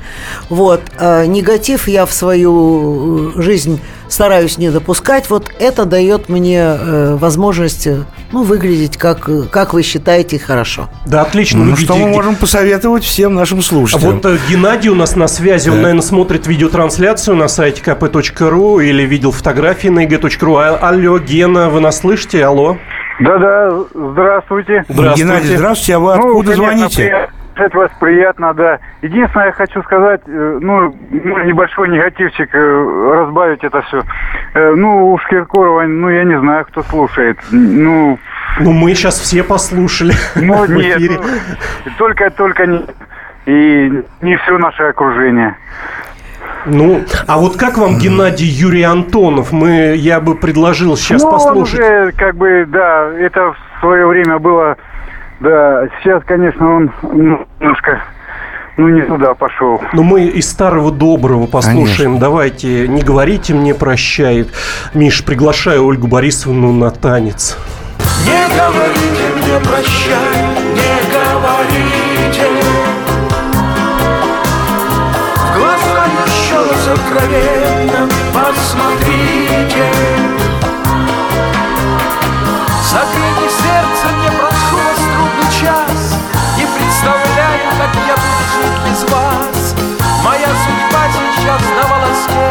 Вот 0.49 0.81
а 0.97 1.25
негатив 1.25 1.87
я 1.87 2.05
в 2.05 2.13
свою 2.13 3.33
э, 3.37 3.41
жизнь 3.41 3.79
стараюсь 4.07 4.57
не 4.57 4.69
допускать. 4.69 5.29
Вот 5.29 5.51
это 5.59 5.85
дает 5.85 6.29
мне 6.29 6.75
возможность, 7.15 7.87
ну, 8.31 8.43
выглядеть 8.43 8.97
как 8.97 9.29
как 9.49 9.73
вы 9.73 9.81
считаете 9.83 10.37
хорошо. 10.39 10.89
Да, 11.05 11.21
отлично. 11.23 11.59
Ну, 11.59 11.71
выглядите. 11.71 11.85
что 11.93 11.95
мы 11.97 12.07
можем 12.09 12.35
посоветовать 12.35 13.03
всем 13.03 13.33
нашим 13.33 13.59
А 13.59 13.61
слушателям? 13.63 14.15
вот 14.21 14.25
э, 14.25 14.37
Геннадий 14.49 14.89
у 14.89 14.95
нас 14.95 15.15
на 15.15 15.27
связи, 15.27 15.69
он, 15.69 15.77
Да. 15.77 15.81
наверное, 15.83 16.01
смотрит 16.03 16.47
видеотрансляцию 16.47 17.35
на 17.35 17.47
сайте 17.47 17.81
kp.ru 17.81 18.83
или 18.85 19.03
видел 19.03 19.31
фотографии 19.31 19.87
на 19.89 20.05
ig.ru. 20.05 20.57
А- 20.61 20.87
Алло, 20.89 21.17
Гена, 21.19 21.69
вы 21.69 21.79
нас 21.81 21.99
слышите? 21.99 22.45
Алло. 22.45 22.77
Да-да, 23.19 23.69
здравствуйте. 23.93 24.83
Здравствуйте. 24.89 25.23
Геннадий, 25.23 25.55
здравствуйте, 25.57 25.95
а 25.95 25.99
вы 25.99 26.15
Ну, 26.15 26.27
откуда 26.27 26.51
конечно, 26.51 26.65
звоните? 26.77 27.03
приятно 27.03 27.35
слышать 27.55 27.73
вас 27.73 27.91
приятно, 28.01 28.53
да. 28.53 28.79
Единственное, 29.01 29.45
я 29.47 29.51
хочу 29.53 29.81
сказать, 29.83 30.19
э, 30.27 30.57
ну, 30.61 30.93
ну, 31.09 31.43
небольшой 31.45 31.87
негативчик, 31.87 32.53
э, 32.53 33.13
разбавить 33.15 33.63
это 33.63 33.81
все. 33.83 34.03
Ну, 34.53 35.13
у 35.13 35.17
Шкиркорова, 35.19 35.83
ну, 35.83 36.09
я 36.09 36.25
не 36.25 36.37
знаю, 36.37 36.65
кто 36.65 36.83
слушает. 36.83 37.37
Ну, 37.51 38.19
Ну, 38.59 38.71
мы 38.73 38.93
сейчас 38.93 39.19
все 39.19 39.43
послушали 39.43 40.13
ну 40.35 40.53
в 40.65 40.69
нет, 40.69 40.97
эфире. 40.97 41.17
ну, 41.85 41.91
только, 41.97 42.29
только 42.29 42.65
не... 42.67 42.85
И 43.45 44.03
не 44.21 44.35
все 44.37 44.57
наше 44.57 44.83
окружение. 44.83 45.55
Ну, 46.65 47.03
а 47.27 47.37
вот 47.37 47.57
как 47.57 47.77
вам 47.77 47.97
Геннадий 47.97 48.47
Юрий 48.47 48.83
Антонов? 48.83 49.51
Мы, 49.51 49.95
я 49.95 50.19
бы 50.19 50.35
предложил 50.35 50.97
сейчас 50.97 51.21
ну, 51.21 51.29
он 51.29 51.33
послушать. 51.33 51.79
уже, 51.79 52.11
как 52.13 52.35
бы, 52.35 52.65
да, 52.67 53.11
это 53.19 53.53
в 53.53 53.79
свое 53.81 54.07
время 54.07 54.39
было, 54.39 54.77
да, 55.39 55.87
сейчас, 56.01 56.23
конечно, 56.25 56.75
он 56.75 56.91
ну, 57.03 57.45
немножко, 57.59 58.01
ну, 58.77 58.89
не 58.89 59.01
туда 59.03 59.33
пошел. 59.35 59.81
Ну, 59.93 60.03
мы 60.03 60.25
из 60.25 60.49
старого 60.49 60.91
доброго 60.91 61.45
послушаем. 61.45 62.19
Давайте, 62.19 62.87
не 62.87 63.01
говорите 63.01 63.53
мне 63.53 63.73
прощает. 63.73 64.49
Миш, 64.93 65.23
приглашаю 65.23 65.85
Ольгу 65.85 66.07
Борисовну 66.07 66.71
на 66.71 66.89
танец. 66.89 67.57
Не 68.25 68.55
говорите 68.55 69.25
мне 69.35 69.59
прощай, 69.59 70.64
откровенно 76.95 78.09
посмотрите. 78.33 79.85
Закрыли 82.89 83.49
сердце, 83.49 84.15
мне 84.17 84.31
прошу 84.31 84.77
вас 84.77 85.01
трудный 85.13 85.51
час 85.59 86.15
Не 86.57 86.65
представляю, 86.65 87.71
как 87.77 87.93
я 88.07 88.15
буду 88.15 88.43
жить 88.55 88.79
без 88.85 89.11
вас. 89.11 89.75
Моя 90.23 90.47
сейчас 91.45 91.61
на 91.61 91.83
волоске 91.87 92.47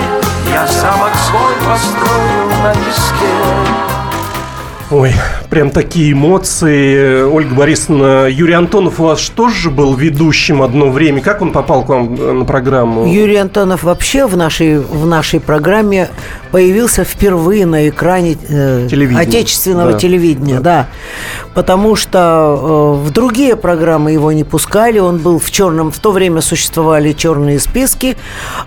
Я 0.52 0.66
замок 0.66 1.12
свой 1.26 1.54
построю 1.66 2.46
на 2.62 2.72
песке 2.74 3.34
Ой, 4.90 5.14
прям 5.54 5.70
такие 5.70 6.10
эмоции. 6.10 7.22
Ольга 7.22 7.54
Борисовна, 7.54 8.26
Юрий 8.28 8.54
Антонов 8.54 8.98
у 8.98 9.04
вас 9.04 9.20
что 9.20 9.48
же 9.48 9.70
был 9.70 9.94
ведущим 9.94 10.62
одно 10.62 10.90
время? 10.90 11.20
Как 11.20 11.42
он 11.42 11.52
попал 11.52 11.84
к 11.84 11.90
вам 11.90 12.16
э, 12.20 12.32
на 12.32 12.44
программу? 12.44 13.06
Юрий 13.06 13.36
Антонов 13.36 13.84
вообще 13.84 14.26
в 14.26 14.36
нашей, 14.36 14.80
в 14.80 15.06
нашей 15.06 15.38
программе 15.38 16.08
появился 16.50 17.04
впервые 17.04 17.66
на 17.66 17.88
экране 17.88 18.36
э, 18.48 18.88
отечественного 19.16 19.92
Да. 19.92 19.98
телевидения, 19.98 20.58
да. 20.58 20.88
Потому 21.54 21.96
что 21.96 22.98
э, 23.00 23.06
в 23.06 23.10
другие 23.10 23.56
программы 23.56 24.12
его 24.12 24.32
не 24.32 24.44
пускали. 24.44 24.98
Он 24.98 25.18
был 25.18 25.38
в 25.38 25.50
черном. 25.50 25.90
В 25.90 25.98
то 25.98 26.12
время 26.12 26.40
существовали 26.40 27.12
черные 27.12 27.60
списки, 27.60 28.16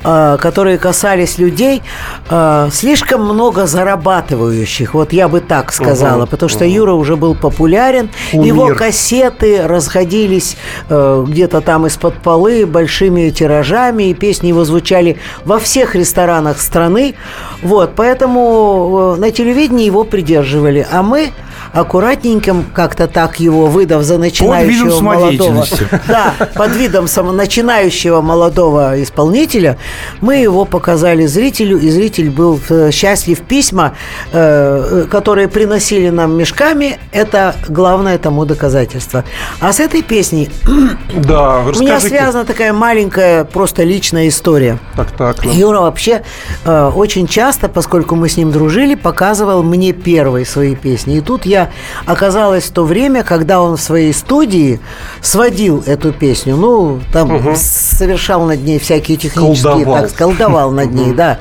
э, 0.04 0.38
которые 0.40 0.78
касались 0.78 1.38
людей 1.38 1.84
э, 2.30 2.70
слишком 2.72 3.24
много 3.24 3.68
зарабатывающих. 3.68 4.94
Вот 4.94 5.14
я 5.14 5.28
бы 5.28 5.42
так 5.42 5.74
сказала, 5.74 6.22
Мгм, 6.22 6.28
потому 6.28 6.50
что 6.50 6.64
мгм. 6.64 6.74
Юра 6.74 6.94
уже 6.94 7.16
был 7.16 7.36
популярен. 7.36 8.10
Кумир. 8.32 8.46
Его 8.46 8.76
кассеты 8.76 9.68
расходились 9.68 10.58
э, 10.90 11.26
где-то 11.28 11.62
там 11.62 11.86
из-под 11.88 12.16
полы 12.16 12.66
большими 12.66 13.30
тиражами, 13.30 14.10
и 14.10 14.14
песни 14.14 14.48
его 14.48 14.64
звучали 14.64 15.18
во 15.46 15.60
всех 15.60 15.96
ресторанах 15.96 16.62
страны. 16.62 17.16
Вот, 17.62 17.96
поэтому 17.96 19.16
э, 19.16 19.20
на 19.20 19.32
телевидении 19.32 19.86
его 19.86 20.04
придерживали. 20.04 20.86
А 20.92 21.02
мы 21.02 21.32
аккуратненько, 21.74 22.56
как-то 22.74 23.08
так 23.08 23.40
его 23.40 23.68
выдав 23.68 24.04
за 24.04 24.18
начинающего 24.18 24.86
видом 24.86 25.04
молодого, 25.04 25.66
да, 26.08 26.34
под 26.56 26.76
видом 26.76 27.06
само- 27.06 27.32
начинающего 27.32 28.22
молодого 28.22 29.02
исполнителя, 29.02 29.78
мы 30.22 30.36
его 30.36 30.66
показали 30.66 31.26
зрителю, 31.26 31.78
и 31.78 31.90
зритель 31.90 32.30
был 32.30 32.60
э, 32.70 32.92
счастлив. 32.92 33.42
Письма, 33.42 33.94
э, 34.32 35.06
которые 35.10 35.48
приносили 35.48 36.10
нам 36.10 36.38
мешками, 36.38 37.00
это 37.12 37.56
главное 37.70 38.18
тому 38.18 38.46
доказательство. 38.46 39.24
А 39.60 39.72
с 39.74 39.80
этой 39.80 40.02
песней 40.02 40.50
Да, 41.16 41.60
у 41.60 41.80
меня 41.80 42.00
связана 42.00 42.46
такая 42.46 42.74
маленькая, 42.74 43.44
просто 43.44 43.84
личная 43.84 44.28
история. 44.28 44.78
Так, 44.96 45.12
так. 45.12 45.44
ну. 45.44 45.52
Юра 45.52 45.82
вообще 45.82 46.24
э, 46.66 46.92
очень 46.96 47.28
часто, 47.28 47.47
поскольку 47.54 48.16
мы 48.16 48.28
с 48.28 48.36
ним 48.36 48.52
дружили, 48.52 48.96
показывал 48.96 49.64
мне 49.64 49.94
первые 49.94 50.46
свои 50.46 50.76
песни. 50.76 51.18
И 51.18 51.22
тут 51.22 51.46
я 51.46 51.70
оказалась 52.06 52.66
в 52.66 52.72
то 52.72 52.84
время, 52.84 53.24
когда 53.24 53.62
он 53.62 53.78
в 53.78 53.82
своей 53.82 54.14
студии 54.14 54.80
сводил 55.22 55.84
эту 55.86 56.12
песню. 56.12 56.58
Ну, 56.58 57.00
там 57.14 57.56
совершал 57.56 58.46
над 58.46 58.64
ней 58.64 58.80
всякие 58.80 59.18
технические... 59.18 59.74
Колдовал. 59.74 60.02
Так, 60.02 60.14
колдовал 60.14 60.72
над 60.72 60.92
ней, 60.92 61.14
да. 61.14 61.40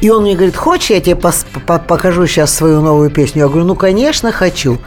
И 0.00 0.10
он 0.10 0.22
мне 0.22 0.34
говорит, 0.34 0.56
хочешь, 0.56 0.90
я 0.90 1.00
тебе 1.00 1.16
покажу 1.16 2.26
сейчас 2.26 2.54
свою 2.54 2.80
новую 2.80 3.10
песню? 3.10 3.42
Я 3.42 3.48
говорю, 3.48 3.64
ну, 3.64 3.74
конечно, 3.74 4.30
хочу. 4.30 4.78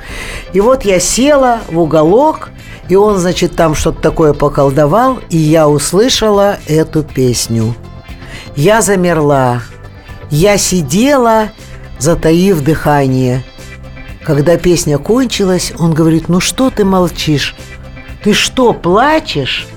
И 0.54 0.62
вот 0.62 0.86
я 0.86 1.00
села 1.00 1.60
в 1.68 1.80
уголок, 1.80 2.50
и 2.88 2.96
он, 2.96 3.18
значит, 3.18 3.56
там 3.56 3.76
что-то 3.76 4.02
такое 4.02 4.34
поколдовал, 4.34 5.20
и 5.30 5.38
я 5.38 5.68
услышала 5.68 6.58
эту 6.68 7.04
песню. 7.04 7.76
Я 8.56 8.82
замерла. 8.82 9.62
Я 10.32 10.58
сидела, 10.58 11.50
затаив 12.00 12.62
дыхание. 12.62 13.44
Когда 14.24 14.58
песня 14.58 14.98
кончилась, 14.98 15.72
он 15.78 15.94
говорит, 15.94 16.30
ну 16.30 16.40
что 16.40 16.70
ты 16.70 16.84
молчишь? 16.84 17.56
Ты 18.24 18.34
что, 18.34 18.74
плачешь? 18.74 19.68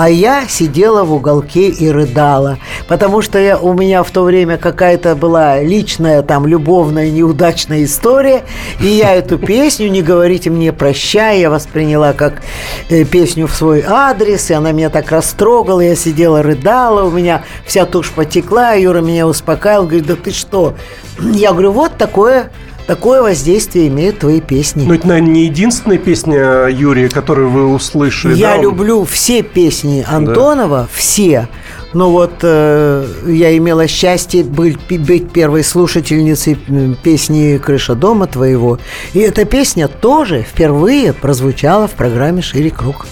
А 0.00 0.08
я 0.08 0.48
сидела 0.48 1.04
в 1.04 1.12
уголке 1.12 1.68
и 1.68 1.90
рыдала, 1.90 2.56
потому 2.88 3.20
что 3.20 3.38
я, 3.38 3.58
у 3.58 3.74
меня 3.74 4.02
в 4.02 4.10
то 4.10 4.22
время 4.22 4.56
какая-то 4.56 5.14
была 5.14 5.60
личная, 5.60 6.22
там, 6.22 6.46
любовная, 6.46 7.10
неудачная 7.10 7.84
история, 7.84 8.44
и 8.80 8.86
я 8.86 9.12
эту 9.14 9.36
песню 9.36 9.90
«Не 9.90 10.00
говорите 10.00 10.48
мне 10.48 10.72
прощай» 10.72 11.40
я 11.40 11.50
восприняла 11.50 12.14
как 12.14 12.40
э, 12.88 13.04
песню 13.04 13.46
в 13.46 13.54
свой 13.54 13.84
адрес, 13.86 14.48
и 14.48 14.54
она 14.54 14.72
меня 14.72 14.88
так 14.88 15.10
растрогала, 15.12 15.82
я 15.82 15.94
сидела, 15.94 16.42
рыдала, 16.42 17.04
у 17.04 17.10
меня 17.10 17.42
вся 17.66 17.84
тушь 17.84 18.10
потекла, 18.10 18.72
Юра 18.72 19.02
меня 19.02 19.26
успокаивал, 19.26 19.84
говорит, 19.84 20.06
да 20.06 20.16
ты 20.16 20.30
что? 20.30 20.76
Я 21.20 21.52
говорю, 21.52 21.72
вот 21.72 21.98
такое 21.98 22.50
Такое 22.90 23.22
воздействие 23.22 23.86
имеют 23.86 24.18
твои 24.18 24.40
песни. 24.40 24.84
Ну, 24.84 24.94
это, 24.94 25.06
наверное, 25.06 25.30
не 25.30 25.44
единственная 25.44 25.96
песня 25.96 26.66
Юрия, 26.66 27.08
которую 27.08 27.48
вы 27.48 27.72
услышали. 27.72 28.34
Я 28.34 28.56
да? 28.56 28.62
Люблю 28.62 29.04
все 29.04 29.44
песни 29.44 30.04
Антонова, 30.04 30.88
все. 30.92 31.48
Но 31.92 32.10
вот 32.10 32.32
э, 32.42 33.06
я 33.28 33.56
имела 33.56 33.86
счастье 33.86 34.42
быть, 34.42 34.76
быть 34.88 35.30
первой 35.30 35.62
слушательницей 35.62 36.58
песни 37.00 37.58
«Крыша 37.58 37.94
дома 37.94 38.26
твоего». 38.26 38.80
И 39.12 39.20
эта 39.20 39.44
песня 39.44 39.86
тоже 39.86 40.42
впервые 40.42 41.12
прозвучала 41.12 41.86
в 41.86 41.92
программе 41.92 42.42
«Шире 42.42 42.70
круг». 42.70 43.06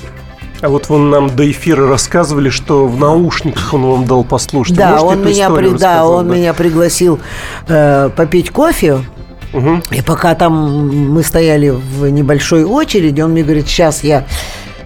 А 0.61 0.71
вот 0.71 0.89
вон 0.89 1.09
нам 1.11 1.37
до 1.37 1.49
эфира 1.49 1.87
рассказывали, 1.87 2.51
что 2.51 2.89
в 2.89 2.99
наушниках 2.99 3.73
он 3.73 3.87
вам 3.87 4.07
дал 4.07 4.25
послушать. 4.25 4.77
Да, 4.77 4.97
Можете 4.97 5.07
он 5.07 5.25
меня, 5.25 5.51
при- 5.51 5.79
да, 5.79 6.05
он 6.05 6.29
меня 6.29 6.53
пригласил 6.53 7.21
э, 7.69 8.11
попить 8.17 8.51
кофе. 8.51 9.05
И 9.91 10.03
пока 10.03 10.35
там 10.35 10.89
мы 11.13 11.23
стояли 11.23 11.71
в 11.71 12.09
небольшой 12.11 12.65
очереди, 12.65 13.21
он 13.21 13.33
мне 13.33 13.43
говорит, 13.43 13.67
сейчас 13.69 14.05
я 14.05 14.25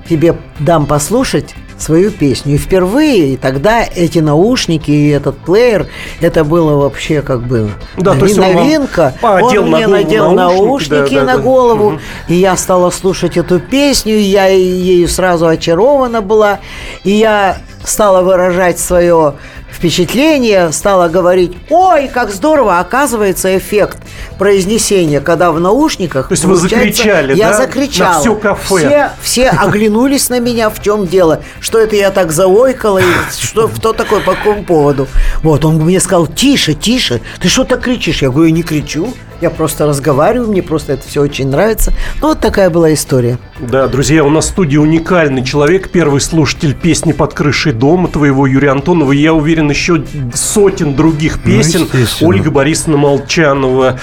тебе 0.08 0.36
дам 0.58 0.86
послушать 0.86 1.54
свою 1.78 2.12
песню. 2.12 2.54
И 2.54 2.58
впервые, 2.58 3.34
и 3.34 3.36
тогда 3.36 3.82
эти 3.82 4.20
наушники 4.20 4.90
и 4.92 5.08
этот 5.08 5.36
плеер, 5.38 5.88
это 6.20 6.44
было 6.44 6.76
вообще 6.80 7.22
как 7.22 7.42
бы 7.44 7.70
Да, 7.96 8.12
то 8.12 8.18
нови- 8.18 8.28
есть 8.28 8.38
он 8.38 8.44
вам 8.44 8.54
новинка. 8.54 9.14
он 9.20 9.70
на 9.70 9.78
мне 9.78 9.86
голову 9.86 9.90
надел 9.90 10.30
наушники, 10.32 10.90
наушники 10.92 11.14
да, 11.14 11.20
да, 11.20 11.26
на 11.26 11.36
да. 11.38 11.42
голову, 11.42 11.90
Мгм. 11.90 12.00
и 12.28 12.34
я 12.34 12.56
стала 12.56 12.90
слушать 12.90 13.36
эту 13.36 13.58
песню, 13.58 14.14
и 14.14 14.20
я 14.22 14.46
ею 14.46 15.08
сразу 15.08 15.48
очарована 15.48 16.20
была, 16.22 16.60
и 17.02 17.10
я 17.10 17.58
стала 17.84 18.22
выражать 18.22 18.78
свое 18.78 19.34
впечатление, 19.82 20.70
стала 20.70 21.08
говорить, 21.08 21.56
ой, 21.68 22.06
как 22.06 22.30
здорово, 22.30 22.78
оказывается 22.78 23.58
эффект 23.58 23.98
произнесения, 24.38 25.20
когда 25.20 25.50
в 25.50 25.58
наушниках. 25.58 26.28
То 26.28 26.34
есть 26.34 26.44
вы 26.44 26.54
закричали, 26.54 27.34
Я 27.34 27.50
да? 27.50 27.56
закричала. 27.56 28.14
На 28.14 28.20
всё 28.20 28.34
кафе. 28.36 28.76
Все, 28.76 29.10
все 29.22 29.48
оглянулись 29.48 30.28
на 30.28 30.38
меня, 30.38 30.70
в 30.70 30.80
чем 30.80 31.08
дело, 31.08 31.40
что 31.58 31.80
это 31.80 31.96
я 31.96 32.12
так 32.12 32.30
заойкала, 32.30 32.98
и 32.98 33.04
что, 33.40 33.68
что 33.76 33.92
такое, 33.92 34.20
по 34.20 34.34
какому 34.34 34.62
поводу. 34.62 35.08
Вот, 35.42 35.64
он 35.64 35.76
мне 35.76 36.00
сказал, 36.00 36.26
тише, 36.26 36.74
тише, 36.74 37.20
ты 37.40 37.48
что 37.48 37.64
так 37.64 37.80
кричишь? 37.82 38.22
Я 38.22 38.30
говорю, 38.30 38.46
я 38.46 38.52
не 38.52 38.62
кричу, 38.62 39.08
я 39.40 39.50
просто 39.50 39.86
разговариваю, 39.86 40.48
мне 40.48 40.62
просто 40.62 40.92
это 40.92 41.06
все 41.08 41.20
очень 41.20 41.48
нравится. 41.48 41.92
Ну, 42.20 42.28
вот 42.28 42.38
такая 42.40 42.70
была 42.70 42.94
история. 42.94 43.38
Да, 43.58 43.88
друзья, 43.88 44.22
у 44.24 44.30
нас 44.30 44.44
в 44.46 44.48
студии 44.50 44.76
уникальный 44.76 45.44
человек, 45.44 45.90
первый 45.90 46.20
слушатель 46.20 46.74
песни 46.74 47.10
«Под 47.12 47.34
крышей 47.34 47.72
дома» 47.72 48.06
твоего 48.08 48.46
Юрия 48.46 48.70
Антонова. 48.70 49.10
И 49.10 49.18
я 49.18 49.34
уверен, 49.34 49.68
еще 49.68 50.04
сотен 50.32 50.94
других 50.94 51.38
Ну, 51.44 51.50
песен. 51.50 51.82
естественно. 51.92 52.28
Ольга 52.28 52.50
Борисовна 52.52 52.96
Молчанова, 52.98 53.98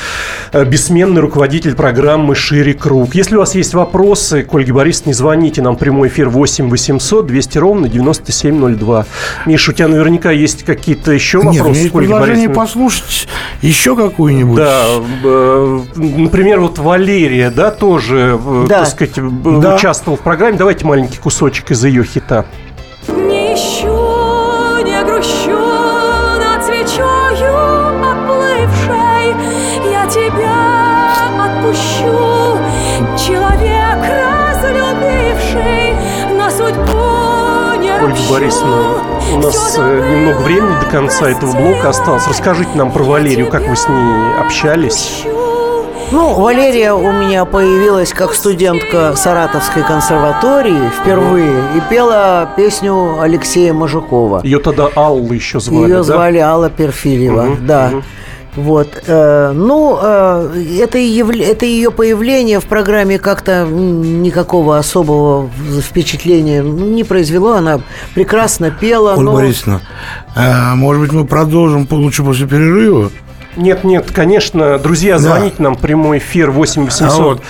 э, 0.52 0.65
бессменный 0.65 1.21
руководитель 1.21 1.73
программы 1.75 2.36
«Шире 2.36 2.73
круг». 2.73 3.15
Если 3.15 3.36
у 3.36 3.39
вас 3.39 3.56
есть 3.56 3.73
вопросы 3.73 4.43
к 4.43 4.54
Ольге 4.54 4.73
Борисовне, 4.73 5.13
звоните 5.13 5.62
нам 5.62 5.78
прямой 5.78 6.10
эфир 6.10 6.28
8 6.28 6.69
800 6.69 7.28
200 7.28 7.58
ровно 7.58 7.88
9702. 7.88 9.06
Миша, 9.45 9.71
у 9.71 9.73
тебя 9.73 9.88
наверняка 9.88 10.32
есть 10.32 10.63
какие-то 10.65 11.12
еще 11.13 11.28
Нет, 11.37 11.45
вопросы 11.59 11.79
есть 11.79 11.91
к 11.91 11.95
Ольге 11.95 12.07
предложение 12.09 12.47
Борисовне? 12.49 12.55
послушать 12.55 13.27
еще 13.61 13.95
какую-нибудь. 13.95 14.57
Да, 14.57 14.85
э, 15.23 15.79
например, 15.95 16.59
вот 16.59 16.79
Валерия, 16.79 17.51
да, 17.51 17.71
тоже, 17.71 18.39
э, 18.43 18.65
Да. 18.67 18.79
так 18.79 18.87
сказать, 18.89 19.19
б- 19.21 19.61
Да. 19.61 19.75
участвовал 19.75 20.17
в 20.17 20.21
программе. 20.21 20.57
Давайте 20.57 20.85
маленький 20.85 21.17
кусочек 21.19 21.71
из 21.71 21.83
ее 21.85 22.03
хита. 22.03 22.45
Борисовна, 38.27 39.03
у 39.34 39.38
нас 39.38 39.75
э, 39.77 40.12
немного 40.12 40.39
времени 40.41 40.75
до 40.79 40.86
конца 40.88 41.29
этого 41.29 41.51
блока 41.55 41.89
осталось. 41.89 42.27
Расскажите 42.27 42.69
нам 42.75 42.91
про 42.91 43.03
Валерию, 43.03 43.47
как 43.49 43.67
вы 43.67 43.75
с 43.75 43.88
ней 43.88 44.39
общались. 44.39 45.23
Ну, 46.12 46.34
Валерия 46.34 46.93
у 46.93 47.12
меня 47.12 47.45
появилась 47.45 48.13
как 48.13 48.34
студентка 48.34 49.13
Саратовской 49.15 49.84
консерватории 49.84 50.89
впервые 51.01 51.53
и 51.77 51.82
пела 51.89 52.49
песню 52.58 53.19
Алексея 53.21 53.73
Мажукова. 53.73 54.41
Ее 54.43 54.60
тогда 54.60 54.89
Алла 54.95 55.32
еще 55.34 55.60
звали, 55.60 55.84
Ее 55.89 55.97
да? 55.97 56.03
звали 56.03 56.38
Алла 56.39 56.69
Перфильева, 56.71 57.43
Мгм, 57.43 57.67
да. 57.67 57.88
мгм. 57.89 58.03
Вот. 58.55 59.03
э, 59.05 59.51
Ну, 59.53 59.97
э, 60.01 60.63
это, 60.79 60.97
это 60.97 61.65
ее 61.65 61.91
появление 61.91 62.59
в 62.59 62.65
программе 62.65 63.19
как-то 63.19 63.65
никакого 63.65 64.77
особого 64.77 65.49
впечатления 65.81 66.62
не 66.62 67.03
произвело. 67.03 67.53
Она 67.53 67.79
прекрасно 68.15 68.71
пела. 68.71 69.12
Ольга 69.12 69.23
но- 69.23 69.33
Борисовна, 69.33 69.81
а, 70.35 70.75
может 70.75 71.01
быть, 71.03 71.12
мы 71.12 71.25
продолжим 71.25 71.88
лучше 71.89 72.23
после 72.23 72.47
перерыва? 72.47 73.12
Нет, 73.55 73.83
нет, 73.83 74.12
конечно, 74.13 74.77
друзья, 74.77 75.13
Да. 75.15 75.19
звоните 75.19 75.55
нам 75.59 75.75
в 75.75 75.79
прямой 75.79 76.19
эфир 76.19 76.49
8 76.51 76.85
800 76.85 77.19
А 77.19 77.23
вот, 77.23 77.41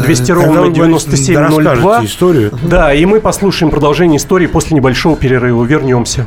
э, 0.00 0.02
200 0.04 0.32
когда 0.32 0.46
ровно 0.46 0.60
вы, 0.62 0.66
Борис, 0.70 0.74
9702. 1.04 1.74
расскажете 1.74 2.06
историю. 2.12 2.50
Да, 2.62 2.92
и 2.92 3.04
мы 3.06 3.20
послушаем 3.20 3.70
продолжение 3.70 4.18
истории 4.18 4.46
после 4.46 4.76
небольшого 4.76 5.16
перерыва. 5.16 5.64
Вернемся. 5.64 6.26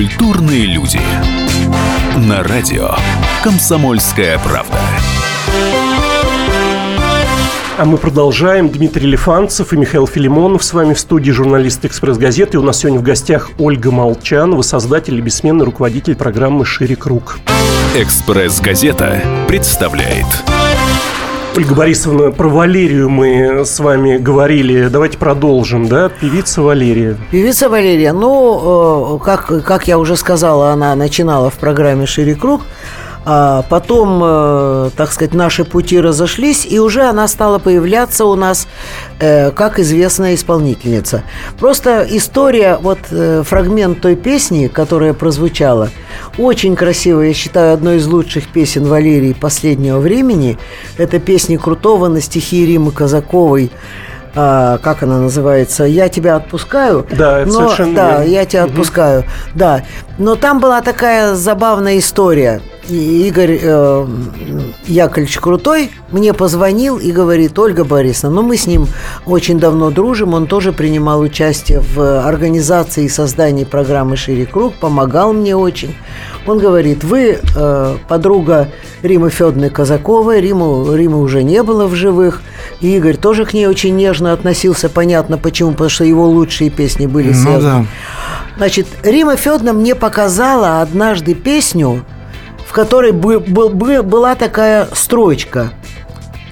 Культурные 0.00 0.64
люди. 0.64 0.98
На 2.16 2.42
радио 2.42 2.88
«Комсомольская 3.42 4.38
правда». 4.38 4.78
А 7.76 7.84
мы 7.84 7.98
продолжаем. 7.98 8.70
Дмитрий 8.70 9.06
Лифанцев 9.06 9.74
и 9.74 9.76
Михаил 9.76 10.06
Филимонов 10.06 10.64
с 10.64 10.72
вами 10.72 10.94
в 10.94 10.98
студии 10.98 11.32
журналист 11.32 11.84
«Экспресс-газеты». 11.84 12.58
У 12.58 12.62
нас 12.62 12.78
сегодня 12.78 12.98
в 12.98 13.02
гостях 13.02 13.50
Ольга 13.58 13.90
Молчанова, 13.90 14.62
создатель 14.62 15.18
и 15.18 15.20
бессменный 15.20 15.66
руководитель 15.66 16.16
программы 16.16 16.64
«Шире 16.64 16.96
круг». 16.96 17.38
«Экспресс-газета» 17.94 19.22
представляет 19.48 20.24
Ольга 21.56 21.74
Борисовна, 21.74 22.30
про 22.30 22.48
Валерию 22.48 23.10
мы 23.10 23.64
с 23.64 23.80
вами 23.80 24.18
говорили. 24.18 24.86
Давайте 24.88 25.18
продолжим, 25.18 25.88
да? 25.88 26.08
Певица 26.08 26.62
Валерия. 26.62 27.16
Певица 27.32 27.68
Валерия, 27.68 28.12
ну, 28.12 29.16
э, 29.16 29.24
как, 29.24 29.64
как 29.64 29.88
я 29.88 29.98
уже 29.98 30.16
сказала, 30.16 30.70
она 30.70 30.94
начинала 30.94 31.50
в 31.50 31.54
программе 31.54 32.06
«Шире 32.06 32.36
круг», 32.36 32.62
а 33.24 33.62
потом, 33.68 34.20
э, 34.22 34.90
так 34.96 35.12
сказать, 35.12 35.34
наши 35.34 35.64
пути 35.64 36.00
разошлись, 36.00 36.66
и 36.68 36.78
уже 36.78 37.02
она 37.02 37.28
стала 37.28 37.58
появляться 37.58 38.24
у 38.24 38.34
нас 38.34 38.66
э, 39.18 39.50
как 39.50 39.78
известная 39.78 40.34
исполнительница. 40.34 41.22
Просто 41.58 42.06
история, 42.08 42.78
вот 42.80 42.98
э, 43.10 43.42
фрагмент 43.44 44.00
той 44.00 44.16
песни, 44.16 44.68
которая 44.68 45.12
прозвучала, 45.12 45.90
очень 46.38 46.76
красивая, 46.76 47.28
я 47.28 47.34
считаю, 47.34 47.74
одной 47.74 47.96
из 47.96 48.06
лучших 48.06 48.48
песен 48.48 48.86
Валерии 48.86 49.34
последнего 49.34 49.98
времени. 49.98 50.58
Это 50.96 51.18
песни 51.18 51.56
Крутого 51.56 52.08
на 52.08 52.20
стихи 52.20 52.64
Римы 52.64 52.90
Казаковой 52.90 53.70
а, 54.34 54.78
как 54.78 55.02
она 55.02 55.18
называется, 55.18 55.84
я 55.84 56.08
тебя 56.08 56.36
отпускаю. 56.36 57.06
Да, 57.10 57.40
это 57.40 57.48
но, 57.50 57.54
совершенно 57.60 57.94
Да, 57.94 58.10
верно. 58.18 58.30
я 58.30 58.44
тебя 58.44 58.62
Мгм. 58.62 58.70
отпускаю. 58.70 59.24
Да. 59.54 59.82
Но 60.18 60.36
там 60.36 60.60
была 60.60 60.80
такая 60.82 61.34
забавная 61.34 61.98
история. 61.98 62.60
И 62.88 63.28
Игорь 63.28 63.58
э, 63.62 64.06
Яковлевич 64.86 65.38
Крутой 65.38 65.90
мне 66.10 66.32
позвонил 66.32 66.98
и 66.98 67.12
говорит, 67.12 67.56
Ольга 67.58 67.84
Борисовна, 67.84 68.34
ну 68.36 68.42
мы 68.42 68.56
с 68.56 68.66
ним 68.66 68.86
очень 69.26 69.60
давно 69.60 69.90
дружим, 69.90 70.34
он 70.34 70.46
тоже 70.46 70.72
принимал 70.72 71.20
участие 71.20 71.80
в 71.80 72.26
организации 72.26 73.04
и 73.04 73.08
создании 73.08 73.64
программы 73.64 74.16
«Шире 74.16 74.46
круг», 74.46 74.74
помогал 74.74 75.32
мне 75.32 75.56
очень. 75.56 75.94
Он 76.46 76.58
говорит, 76.58 77.04
вы 77.04 77.38
э, 77.56 77.96
подруга 78.08 78.68
Римы 79.02 79.30
Федоровны 79.30 79.70
Казаковой, 79.70 80.40
Риму, 80.40 80.92
Римы 80.92 81.20
уже 81.20 81.44
не 81.44 81.62
было 81.62 81.86
в 81.86 81.94
живых, 81.94 82.42
и 82.80 82.96
Игорь 82.96 83.16
тоже 83.16 83.44
к 83.44 83.52
ней 83.52 83.66
очень 83.66 83.96
нежно 83.96 84.32
относился, 84.32 84.88
понятно 84.88 85.38
почему, 85.38 85.72
потому 85.72 85.90
что 85.90 86.04
его 86.04 86.26
лучшие 86.26 86.70
песни 86.70 87.06
были 87.06 87.28
Ну 87.28 87.34
связаны. 87.34 87.82
да. 87.82 87.86
Значит, 88.56 88.86
Рима 89.02 89.36
Федоровна 89.36 89.72
мне 89.72 89.94
показала 89.94 90.80
однажды 90.82 91.34
песню, 91.34 92.04
в 92.66 92.72
которой 92.72 93.12
бы- 93.12 93.40
был- 93.40 93.70
бы- 93.70 94.02
была 94.02 94.34
такая 94.34 94.88
строчка. 94.92 95.70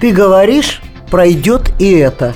Ты 0.01 0.11
говоришь, 0.11 0.81
пройдет 1.09 1.71
и 1.79 1.91
это. 1.91 2.33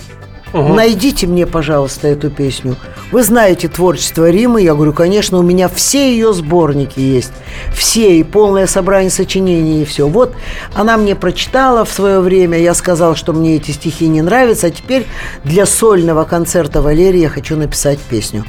Мгм. 0.53 0.75
Найдите 0.75 1.25
мне, 1.25 1.47
пожалуйста, 1.47 2.07
эту 2.07 2.29
песню. 2.29 2.75
Вы 3.11 3.23
знаете 3.23 3.67
творчество 3.67 4.29
Римы. 4.29 4.61
Я 4.61 4.75
говорю, 4.75 4.93
конечно, 4.93 5.39
у 5.39 5.41
меня 5.41 5.67
все 5.67 6.13
ее 6.13 6.31
сборники 6.31 6.99
есть. 6.99 7.33
Все, 7.75 8.19
и 8.19 8.23
полное 8.23 8.67
собрание 8.67 9.09
сочинений, 9.09 9.81
и 9.81 9.85
все. 9.85 10.07
Вот 10.07 10.35
она 10.75 10.97
мне 10.97 11.15
прочитала 11.15 11.85
в 11.85 11.91
свое 11.91 12.19
время. 12.19 12.59
Я 12.59 12.75
сказал, 12.75 13.15
что 13.15 13.33
мне 13.33 13.55
эти 13.55 13.71
стихи 13.71 14.07
не 14.07 14.21
нравятся. 14.21 14.67
А 14.67 14.69
теперь 14.69 15.07
для 15.43 15.65
сольного 15.65 16.23
концерта 16.23 16.83
Валерии 16.83 17.21
я 17.21 17.29
хочу 17.29 17.57
написать 17.57 17.99
песню. 17.99 18.45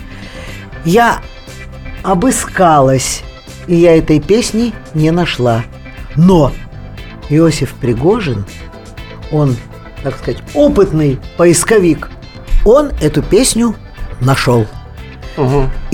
Я 0.84 1.22
обыскалась, 2.02 3.22
и 3.66 3.76
я 3.76 3.96
этой 3.96 4.20
песни 4.20 4.74
не 4.92 5.10
нашла. 5.10 5.64
Но 6.16 6.52
Иосиф 7.30 7.72
Пригожин, 7.80 8.44
он, 9.32 9.56
так 10.04 10.18
сказать, 10.18 10.42
опытный 10.54 11.18
поисковик, 11.36 12.10
он 12.64 12.92
эту 13.00 13.22
песню 13.22 13.74
нашел. 14.20 14.66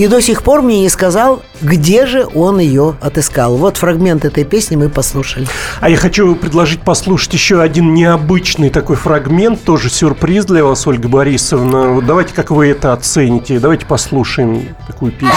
И 0.01 0.07
до 0.07 0.19
сих 0.19 0.41
пор 0.41 0.63
мне 0.63 0.79
не 0.79 0.89
сказал, 0.89 1.43
где 1.61 2.07
же 2.07 2.27
он 2.33 2.59
ее 2.59 2.95
отыскал. 3.01 3.55
Вот 3.55 3.77
фрагмент 3.77 4.25
этой 4.25 4.43
песни 4.43 4.75
мы 4.75 4.89
послушали. 4.89 5.45
А 5.79 5.91
я 5.91 5.95
хочу 5.95 6.33
предложить 6.33 6.81
послушать 6.81 7.33
еще 7.33 7.61
один 7.61 7.93
необычный 7.93 8.71
такой 8.71 8.95
фрагмент, 8.95 9.63
тоже 9.63 9.91
сюрприз 9.91 10.45
для 10.45 10.65
вас, 10.65 10.87
Ольга 10.87 11.07
Борисовна. 11.07 11.89
Вот 11.89 12.07
давайте, 12.07 12.33
как 12.33 12.49
вы 12.49 12.69
это 12.69 12.93
оцените, 12.93 13.59
давайте 13.59 13.85
послушаем 13.85 14.75
такую 14.87 15.11
песню. 15.11 15.35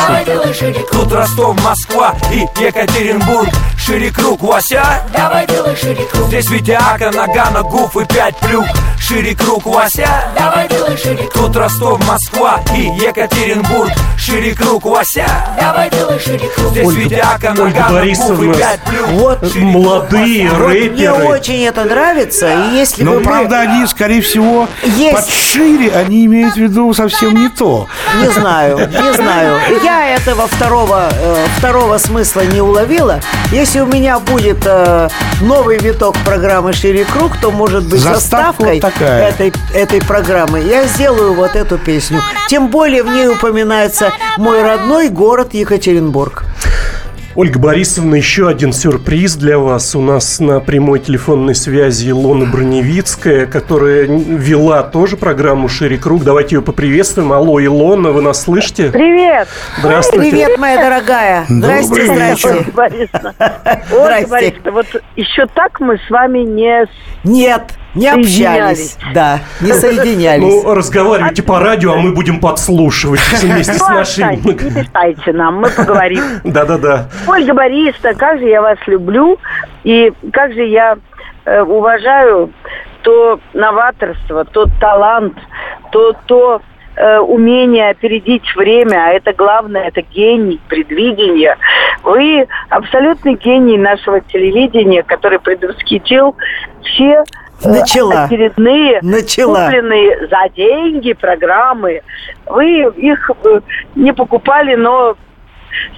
Тут 0.90 1.12
Ростов, 1.12 1.62
Москва 1.62 2.14
и 2.32 2.40
Екатеринбург 2.64 3.50
Шире 3.76 4.10
круг, 4.10 4.42
Вася 4.42 4.82
Давай 5.12 5.46
делай 5.46 5.76
шире 5.76 6.06
круг. 6.10 6.28
Здесь 6.28 6.48
Витяка, 6.48 7.10
Нагана, 7.10 7.62
Гуф 7.62 7.96
и 7.98 8.06
пять 8.06 8.34
плюк 8.38 8.64
Шире 8.98 9.34
круг, 9.36 9.66
Вася 9.66 10.32
Давай 10.34 10.66
делай 10.68 10.96
шире 10.96 11.28
круг. 11.30 11.32
Тут 11.34 11.56
Ростов, 11.56 12.08
Москва 12.08 12.60
и 12.74 12.86
Екатеринбург 13.04 13.90
Шире 14.16 14.53
круг, 14.54 14.84
Вася 14.84 15.26
Давай 15.60 15.90
делай 15.90 16.18
шире 16.18 16.48
круг. 16.54 16.70
Здесь 16.72 16.86
Ольга- 16.86 17.00
Витяка, 17.00 17.48
Ольга 17.50 17.64
Нагана, 17.64 17.92
Борисовна, 17.92 18.54
плюк 18.86 19.08
Вот 19.12 19.54
молодые 19.56 20.48
Вот 20.50 20.58
мне 20.58 21.10
рэперы. 21.10 21.24
очень 21.24 21.62
это 21.64 21.84
нравится. 21.84 22.48
И 22.52 22.76
если 22.76 23.02
Но, 23.02 23.12
бы 23.12 23.16
мы- 23.18 23.24
правда, 23.24 23.60
они, 23.60 23.86
скорее 23.86 24.20
всего, 24.22 24.68
Есть. 24.82 25.14
под 25.16 25.28
шире 25.30 25.92
они 25.92 26.24
имеют 26.26 26.54
в 26.54 26.56
виду 26.58 26.92
совсем 26.94 27.34
не 27.34 27.48
то. 27.48 27.86
Не 28.20 28.28
знаю, 28.30 28.78
не 28.78 29.12
знаю. 29.14 29.58
Я 29.82 30.14
этого 30.14 30.46
второго, 30.46 31.08
э, 31.12 31.46
второго 31.58 31.98
смысла 31.98 32.42
не 32.42 32.60
уловила. 32.60 33.20
Если 33.50 33.80
у 33.80 33.86
меня 33.86 34.18
будет 34.18 34.58
э, 34.64 35.08
новый 35.40 35.78
виток 35.78 36.16
программы 36.24 36.72
«Шире 36.72 37.04
круг», 37.04 37.36
то, 37.40 37.50
может 37.50 37.84
быть, 37.84 38.00
Заставка 38.00 38.20
заставкой 38.64 38.80
вот 38.80 38.92
такая. 38.92 39.28
этой, 39.28 39.52
этой 39.74 40.00
программы 40.00 40.60
я 40.60 40.84
сделаю 40.86 41.34
вот 41.34 41.56
эту 41.56 41.78
песню. 41.78 42.20
Тем 42.48 42.68
более 42.68 43.02
в 43.02 43.08
ней 43.10 43.28
упоминается 43.28 44.12
мой 44.44 44.62
родной 44.62 45.08
город 45.08 45.54
Екатеринбург. 45.54 46.44
Ольга 47.34 47.58
Борисовна, 47.58 48.16
еще 48.16 48.46
один 48.46 48.74
сюрприз 48.74 49.36
для 49.36 49.58
вас. 49.58 49.96
У 49.96 50.02
нас 50.02 50.38
на 50.38 50.60
прямой 50.60 50.98
телефонной 51.00 51.54
связи 51.54 52.10
Илона 52.10 52.44
Броневицкая, 52.44 53.46
которая 53.46 54.02
вела 54.04 54.82
тоже 54.82 55.16
программу 55.16 55.70
«Шире 55.70 55.96
круг». 55.96 56.24
Давайте 56.24 56.56
ее 56.56 56.62
поприветствуем. 56.62 57.32
Алло, 57.32 57.58
Илона, 57.58 58.10
вы 58.10 58.20
нас 58.20 58.42
слышите? 58.42 58.90
Привет! 58.90 59.48
Здравствуйте. 59.78 60.30
Привет, 60.30 60.58
моя 60.58 60.76
дорогая. 60.76 61.46
Здрасте, 61.48 61.88
Добрый 61.88 62.06
здрасте. 62.06 62.48
вечер. 62.48 62.56
Ольга 62.58 62.72
Борисовна. 62.72 63.34
Ольга 63.92 64.28
Борисовна, 64.28 64.72
вот 64.72 64.86
еще 65.16 65.46
так 65.54 65.80
мы 65.80 65.96
с 66.06 66.10
вами 66.10 66.40
не... 66.40 66.86
Нет, 67.24 67.62
не 67.94 68.08
общались. 68.08 68.96
Да, 69.12 69.40
не 69.60 69.72
соединялись. 69.72 70.64
Ну, 70.64 70.74
разговаривайте 70.74 71.42
по 71.42 71.60
радио, 71.60 71.92
а 71.92 71.96
мы 71.96 72.12
будем 72.12 72.40
подслушивать 72.40 73.20
вместе 73.20 73.74
с 73.74 73.88
нашими... 73.88 74.36
не 74.36 74.70
мешайте 74.70 75.32
нам, 75.32 75.60
мы 75.60 75.70
поговорим. 75.70 76.22
Да-да-да. 76.44 77.08
Ольга 77.26 77.54
Борисовна, 77.54 78.14
как 78.14 78.38
же 78.38 78.46
я 78.46 78.62
вас 78.62 78.78
люблю, 78.86 79.38
и 79.84 80.12
как 80.32 80.52
же 80.52 80.64
я 80.64 80.96
э, 81.44 81.62
уважаю 81.62 82.50
то 83.02 83.38
новаторство, 83.52 84.44
тот 84.46 84.70
талант, 84.80 85.34
то, 85.92 86.14
то 86.26 86.62
э, 86.96 87.18
умение 87.18 87.90
опередить 87.90 88.44
время, 88.56 89.08
а 89.08 89.12
это 89.12 89.34
главное, 89.34 89.88
это 89.88 90.00
гений 90.00 90.58
предвидения. 90.68 91.56
Вы 92.02 92.46
абсолютный 92.70 93.34
гений 93.34 93.78
нашего 93.78 94.20
телевидения, 94.20 95.02
который 95.02 95.38
предвосхитил 95.38 96.34
все 96.82 97.24
Начала. 97.64 98.24
очередные 98.24 99.00
Начала. 99.02 99.66
купленные 99.66 100.28
за 100.28 100.48
деньги 100.54 101.12
программы. 101.12 102.02
Вы 102.46 102.82
их 102.96 103.30
э, 103.44 103.60
не 103.94 104.12
покупали, 104.12 104.74
но 104.74 105.16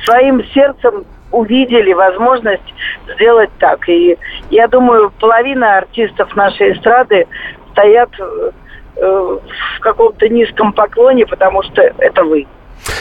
своим 0.05 0.45
сердцем 0.55 1.05
увидели 1.33 1.93
возможность 1.93 2.75
сделать 3.15 3.51
так. 3.59 3.89
И 3.89 4.17
я 4.51 4.69
думаю, 4.69 5.13
половина 5.19 5.79
артистов 5.79 6.35
нашей 6.37 6.73
эстрады 6.73 7.27
стоят 7.73 8.11
э, 8.19 8.51
э, 8.97 9.39
в 9.77 9.81
каком-то 9.81 10.29
низком 10.29 10.73
поклоне, 10.73 11.27
потому 11.27 11.63
что 11.63 11.83
это 11.83 12.25
вы. 12.25 12.47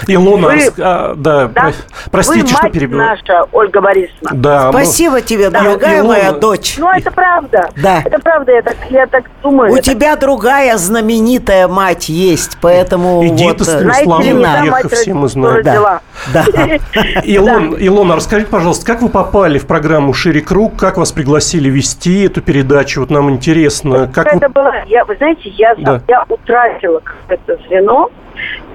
Илона, 0.08 0.48
Вы- 0.48 0.72
а, 0.80 1.14
да, 1.16 1.48
Да? 1.48 1.62
про- 1.62 1.74
простите, 2.12 2.42
вы 2.42 2.48
что 2.48 2.64
мать 2.64 2.72
перебиваю. 2.74 3.10
наша, 3.10 3.46
Ольга 3.52 3.82
Борисовна. 3.82 4.32
Да, 4.34 4.66
мы- 4.72 4.72
Спасибо 4.84 5.22
тебе, 5.22 5.50
Да. 5.50 5.62
дорогая 5.62 6.00
Илона- 6.02 6.08
моя 6.08 6.32
дочь. 6.32 6.76
Ну, 6.78 6.90
это 6.90 7.12
правда. 7.12 7.70
Да. 7.78 8.02
Это 8.04 8.20
правда, 8.20 8.52
я 8.52 8.62
так, 8.62 8.76
я 8.90 9.06
так 9.08 9.26
думаю. 9.44 9.72
У 9.72 9.76
Это- 9.76 9.92
тебя 9.92 10.16
другая 10.16 10.78
знаменитая 10.78 11.68
мать 11.68 12.10
есть, 12.10 12.58
поэтому 12.62 13.26
Иди 13.28 13.46
вот... 13.46 13.58
ты, 13.58 13.62
э, 13.62 13.66
Станислав, 13.66 14.06
Знаете, 14.06 14.34
не 14.34 14.44
та 14.44 14.62
уехав, 14.62 14.84
мать, 14.84 14.94
все 14.94 15.14
мы 15.14 15.28
знаем. 15.28 15.56
родила. 15.58 16.00
Да. 16.34 16.46
Илон, 17.24 17.76
Илона, 17.80 18.16
расскажите, 18.16 18.50
пожалуйста, 18.50 18.86
как 18.86 19.02
вы 19.02 19.10
попали 19.10 19.58
в 19.58 19.68
программу 19.68 20.14
«Шире 20.14 20.42
круг», 20.42 20.76
как 20.78 20.98
вас 20.98 21.12
пригласили 21.12 21.70
вести 21.70 22.24
эту 22.26 22.42
передачу? 22.42 23.02
Вот 23.02 23.10
нам 23.10 23.30
интересно. 23.30 24.10
Как 24.14 24.32
вы- 24.32 24.38
это 24.38 24.50
было, 24.50 24.74
я, 24.88 25.06
вы 25.06 25.16
знаете, 25.18 25.50
я, 25.50 25.76
Да. 25.76 26.02
я 26.08 26.26
утратила 26.28 27.00
какое-то 27.00 27.58
звено. 27.68 28.10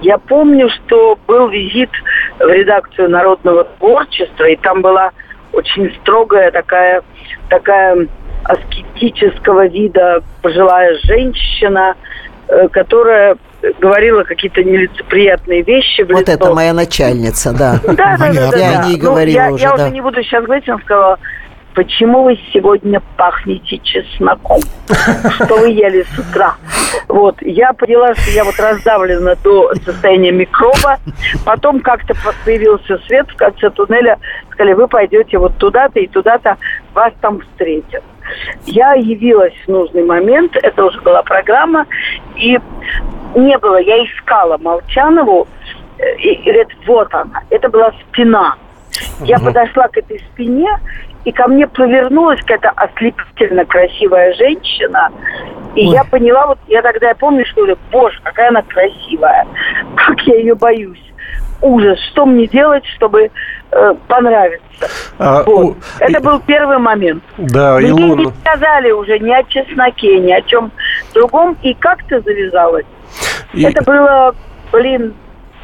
Я 0.01 0.19
помню, 0.19 0.69
что 0.71 1.19
был 1.27 1.49
визит 1.49 1.91
в 2.39 2.49
редакцию 2.49 3.11
народного 3.11 3.65
творчества, 3.79 4.45
и 4.45 4.57
там 4.57 4.81
была 4.83 5.11
очень 5.53 5.93
строгая 6.01 6.51
такая, 6.51 7.03
такая 7.49 8.07
аскетического 8.45 9.67
вида 9.67 10.23
пожилая 10.43 10.97
женщина, 11.05 11.95
э, 12.49 12.69
которая 12.69 13.37
говорила 13.81 14.23
какие-то 14.23 14.63
нелицеприятные 14.63 15.63
вещи. 15.63 16.03
Вот 16.03 16.21
лицо. 16.21 16.33
это 16.33 16.55
моя 16.55 16.73
начальница, 16.73 17.53
да. 17.53 17.81
Да, 17.85 18.17
да, 18.19 18.51
да, 18.51 18.59
Я 18.59 18.81
о 18.81 18.87
ней 18.87 18.97
Ну, 18.97 19.11
говорила 19.11 19.49
уже, 19.49 19.63
я 19.63 19.75
уже 19.75 19.91
не 19.91 20.01
буду 20.01 20.23
сейчас 20.23 20.45
говорить, 20.45 20.69
она 20.69 20.79
сказала, 20.79 21.19
почему 21.75 22.25
вы 22.25 22.39
сегодня 22.53 23.01
пахнете 23.17 23.79
чесноком? 23.79 24.61
Что 25.35 25.57
вы 25.57 25.69
ели 25.71 26.03
с 26.03 26.19
утра? 26.19 26.55
Вот, 27.09 27.37
я 27.41 27.73
поняла, 27.73 28.15
что 28.15 28.31
я 28.31 28.45
вот 28.45 28.59
раздавлена 28.59 29.37
до 29.43 29.75
состояния 29.85 30.33
микроба. 30.33 30.99
Потом 31.45 31.81
как-то 31.81 32.15
появился 32.45 32.99
свет 33.07 33.29
в 33.31 33.37
конце 33.37 33.71
туннеля. 33.71 34.19
Сказали, 34.53 34.75
вы 34.75 34.89
пойдете 34.89 35.39
вот 35.39 35.57
туда-то 35.59 36.01
и 36.01 36.07
туда-то, 36.07 36.57
вас 36.95 37.13
там 37.21 37.41
встретят. 37.41 38.03
Я 38.67 38.95
явилась 38.95 39.55
в 39.67 39.69
нужный 39.69 40.05
момент, 40.05 40.57
это 40.57 40.85
уже 40.85 41.01
была 41.01 41.23
программа, 41.23 41.87
и 42.37 42.59
не 43.35 43.59
было, 43.59 43.81
я 43.81 44.05
искала 44.05 44.57
Молчанову, 44.59 45.49
э, 45.99 46.17
и, 46.17 46.35
и 46.35 46.43
говорит, 46.43 46.69
вот 46.87 47.13
она, 47.13 47.43
это 47.51 47.69
была 47.69 47.93
спина. 48.09 48.55
Я 49.21 49.37
Мгм. 49.39 49.47
подошла 49.47 49.89
к 49.89 49.97
этой 49.97 50.21
спине, 50.33 50.69
и 51.25 51.33
ко 51.33 51.47
мне 51.49 51.67
повернулась 51.67 52.41
какая-то 52.41 52.71
ослепительно 52.77 53.65
красивая 53.65 54.33
женщина. 54.35 55.11
И 55.75 55.87
Ой. 55.87 55.95
я 55.95 56.05
поняла, 56.05 56.47
вот 56.49 56.59
я 56.69 56.83
тогда 56.83 57.09
я 57.09 57.15
помню, 57.15 57.45
что 57.47 57.57
говорю, 57.63 57.77
боже, 57.93 58.19
какая 58.23 58.49
она 58.49 58.63
красивая, 58.63 59.47
как 59.97 60.21
я 60.23 60.37
ее 60.37 60.55
боюсь. 60.55 61.03
Ужас, 61.63 61.99
что 62.11 62.25
мне 62.25 62.47
делать, 62.47 62.87
чтобы 62.97 63.31
э, 63.71 63.95
понравиться? 64.09 64.65
А, 65.19 65.43
Вот. 65.43 65.77
у- 65.77 65.77
Это 65.99 66.19
был 66.21 66.41
первый 66.41 66.79
момент. 66.79 67.23
Да, 67.37 67.77
Мне 67.77 67.91
не 67.93 68.01
Илона. 68.09 68.33
сказали 68.41 68.91
уже 68.93 69.19
ни 69.19 69.31
о 69.31 69.43
чесноке, 69.45 70.19
ни 70.21 70.33
о 70.33 70.41
чем 70.41 70.73
другом, 71.13 71.59
и 71.63 71.75
как-то 71.75 72.21
завязалось. 72.23 72.87
И- 73.53 73.63
Это 73.63 73.83
было, 73.85 74.35
блин, 74.73 75.13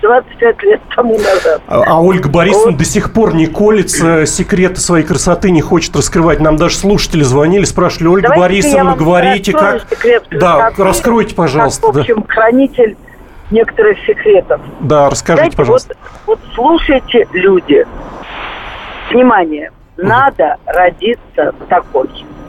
25 0.06 0.62
лет 0.62 0.80
тому 0.94 1.14
назад. 1.18 1.62
А, 1.66 1.82
а 1.86 2.00
Ольга 2.00 2.28
Борисовна 2.28 2.76
до 2.76 2.84
сих 2.84 3.12
пор 3.12 3.34
не 3.34 3.46
колется, 3.46 4.26
секреты 4.26 4.80
своей 4.80 5.04
красоты 5.04 5.50
не 5.50 5.60
хочет 5.60 5.94
раскрывать. 5.96 6.40
Нам 6.40 6.56
даже 6.56 6.76
слушатели 6.76 7.22
звонили, 7.22 7.64
спрашивали, 7.64 8.08
Ольга 8.08 8.28
Давайте 8.28 8.40
Борисовна, 8.40 8.96
говорите, 8.96 9.52
как... 9.52 9.86
Да, 10.30 10.56
красоты, 10.70 10.84
раскройте, 10.84 11.34
пожалуйста. 11.34 11.82
Как, 11.82 11.90
в 11.90 11.94
да. 11.94 12.00
общем, 12.00 12.24
хранитель 12.26 12.96
некоторых 13.50 13.98
секретов. 14.06 14.60
Да, 14.80 15.10
расскажите, 15.10 15.42
Знаете, 15.42 15.56
пожалуйста. 15.56 15.94
Вот, 16.26 16.38
вот 16.38 16.54
слушайте, 16.54 17.26
люди. 17.32 17.86
Внимание. 19.10 19.70
Надо 19.96 20.56
родиться 20.66 21.52
такой. 21.68 22.08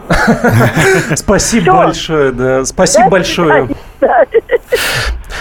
Спасибо 1.16 1.74
большое, 1.74 2.32
да. 2.32 2.66
Спасибо 2.66 3.10
большое. 3.10 3.70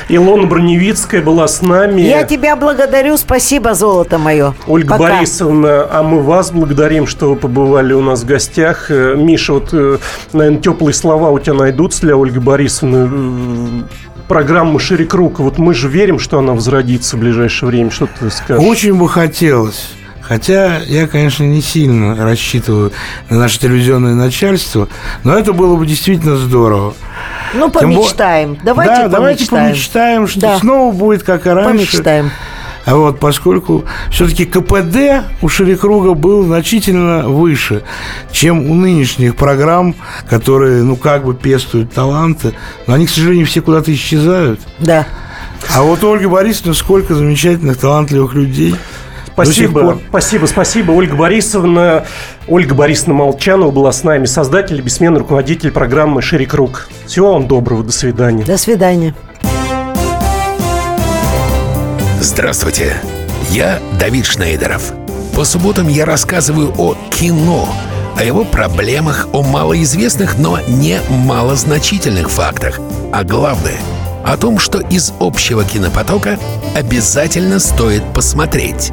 Илона 0.08 0.46
Броневицкая 0.46 1.20
была 1.20 1.48
с 1.48 1.62
нами. 1.62 2.02
Я 2.02 2.24
тебя 2.24 2.54
благодарю, 2.54 3.16
спасибо, 3.16 3.74
золото 3.74 4.18
мое. 4.18 4.54
Ольга 4.66 4.96
Пока. 4.96 5.16
Борисовна, 5.16 5.86
а 5.90 6.02
мы 6.02 6.22
вас 6.22 6.52
благодарим, 6.52 7.06
что 7.06 7.30
вы 7.30 7.36
побывали 7.36 7.92
у 7.92 8.02
нас 8.02 8.22
в 8.22 8.26
гостях. 8.26 8.90
Э, 8.90 9.14
Миша, 9.16 9.54
вот, 9.54 9.72
наверное, 10.32 10.60
теплые 10.60 10.94
слова 10.94 11.30
у 11.30 11.38
тебя 11.38 11.54
найдутся 11.54 12.02
для 12.02 12.14
Ольги 12.14 12.38
Борисовны. 12.38 13.82
Э, 13.82 14.06
Программа 14.28 14.80
«Шире 14.80 15.04
круг». 15.04 15.38
Вот 15.38 15.58
мы 15.58 15.72
же 15.72 15.88
верим, 15.88 16.18
что 16.18 16.40
она 16.40 16.52
возродится 16.52 17.16
в 17.16 17.20
ближайшее 17.20 17.68
время. 17.68 17.90
Что 17.92 18.08
ты 18.08 18.28
скажешь? 18.30 18.64
Очень 18.64 18.96
бы 18.96 19.08
хотелось. 19.08 19.90
Хотя 20.26 20.78
я, 20.78 21.06
конечно, 21.06 21.44
не 21.44 21.60
сильно 21.62 22.16
рассчитываю 22.16 22.90
на 23.30 23.38
наше 23.38 23.60
телевизионное 23.60 24.14
начальство, 24.14 24.88
но 25.22 25.38
это 25.38 25.52
было 25.52 25.76
бы 25.76 25.86
действительно 25.86 26.36
здорово. 26.36 26.94
Ну, 27.54 27.70
Тем 27.70 27.70
бо- 27.70 27.80
помечтаем. 27.80 28.58
Давайте 28.64 28.94
да, 29.02 29.08
давайте 29.08 29.46
помечтаем. 29.46 29.70
помечтаем, 29.72 30.26
что 30.26 30.40
Да. 30.40 30.58
снова 30.58 30.92
будет 30.92 31.22
как 31.22 31.46
и 31.46 31.50
раньше. 31.50 31.92
Помечтаем. 31.92 32.30
А 32.86 32.96
вот 32.96 33.20
поскольку 33.20 33.84
все-таки 34.10 34.44
КПД 34.46 35.24
у 35.42 35.48
Ширикруга 35.48 36.14
был 36.14 36.44
значительно 36.44 37.28
выше, 37.28 37.82
чем 38.32 38.68
у 38.70 38.74
нынешних 38.74 39.36
программ, 39.36 39.94
которые, 40.28 40.82
ну, 40.82 40.96
как 40.96 41.24
бы 41.24 41.34
пестуют 41.34 41.92
таланты, 41.92 42.52
но 42.88 42.94
они, 42.94 43.06
к 43.06 43.10
сожалению, 43.10 43.46
все 43.46 43.60
куда-то 43.60 43.92
исчезают. 43.94 44.60
Да. 44.80 45.06
А 45.74 45.82
вот 45.82 46.04
у 46.04 46.12
Ольги 46.12 46.26
Борисовны 46.26 46.74
сколько 46.74 47.14
замечательных, 47.14 47.76
талантливых 47.78 48.34
людей. 48.34 48.76
Спасибо, 49.37 49.80
пор. 49.82 49.99
спасибо, 50.09 50.47
спасибо, 50.47 50.93
Ольга 50.93 51.14
Борисовна. 51.14 52.07
Ольга 52.49 52.74
Борисовна 52.74 53.12
Молчанова 53.12 53.70
была 53.70 53.93
с 53.93 54.03
нами, 54.03 54.24
создатель 54.24 54.78
и 54.78 54.80
бессменный 54.80 55.18
руководитель 55.18 55.70
программы 55.70 56.22
«Шире 56.22 56.47
круг». 56.47 56.89
Всего 57.05 57.34
вам 57.34 57.47
доброго, 57.47 57.84
до 57.84 57.93
свидания. 57.93 58.45
До 58.45 58.57
свидания. 58.57 59.14
Здравствуйте, 62.18 62.97
я 63.51 63.78
Давид 64.01 64.24
Шнейдеров. 64.24 64.95
По 65.34 65.45
субботам 65.45 65.87
я 65.89 66.07
рассказываю 66.07 66.72
о 66.78 66.97
кино, 67.11 67.68
о 68.18 68.24
его 68.24 68.43
проблемах, 68.43 69.28
о 69.34 69.43
малоизвестных, 69.43 70.39
но 70.39 70.61
не 70.66 70.99
малозначительных 71.11 72.30
фактах. 72.30 72.80
А 73.12 73.22
главное– 73.22 73.76
о 74.24 74.37
том, 74.37 74.59
что 74.59 74.80
из 74.80 75.12
общего 75.20 75.62
кинопотока 75.62 76.39
обязательно 76.74 77.61
стоит 77.61 78.03
посмотреть. 78.12 78.93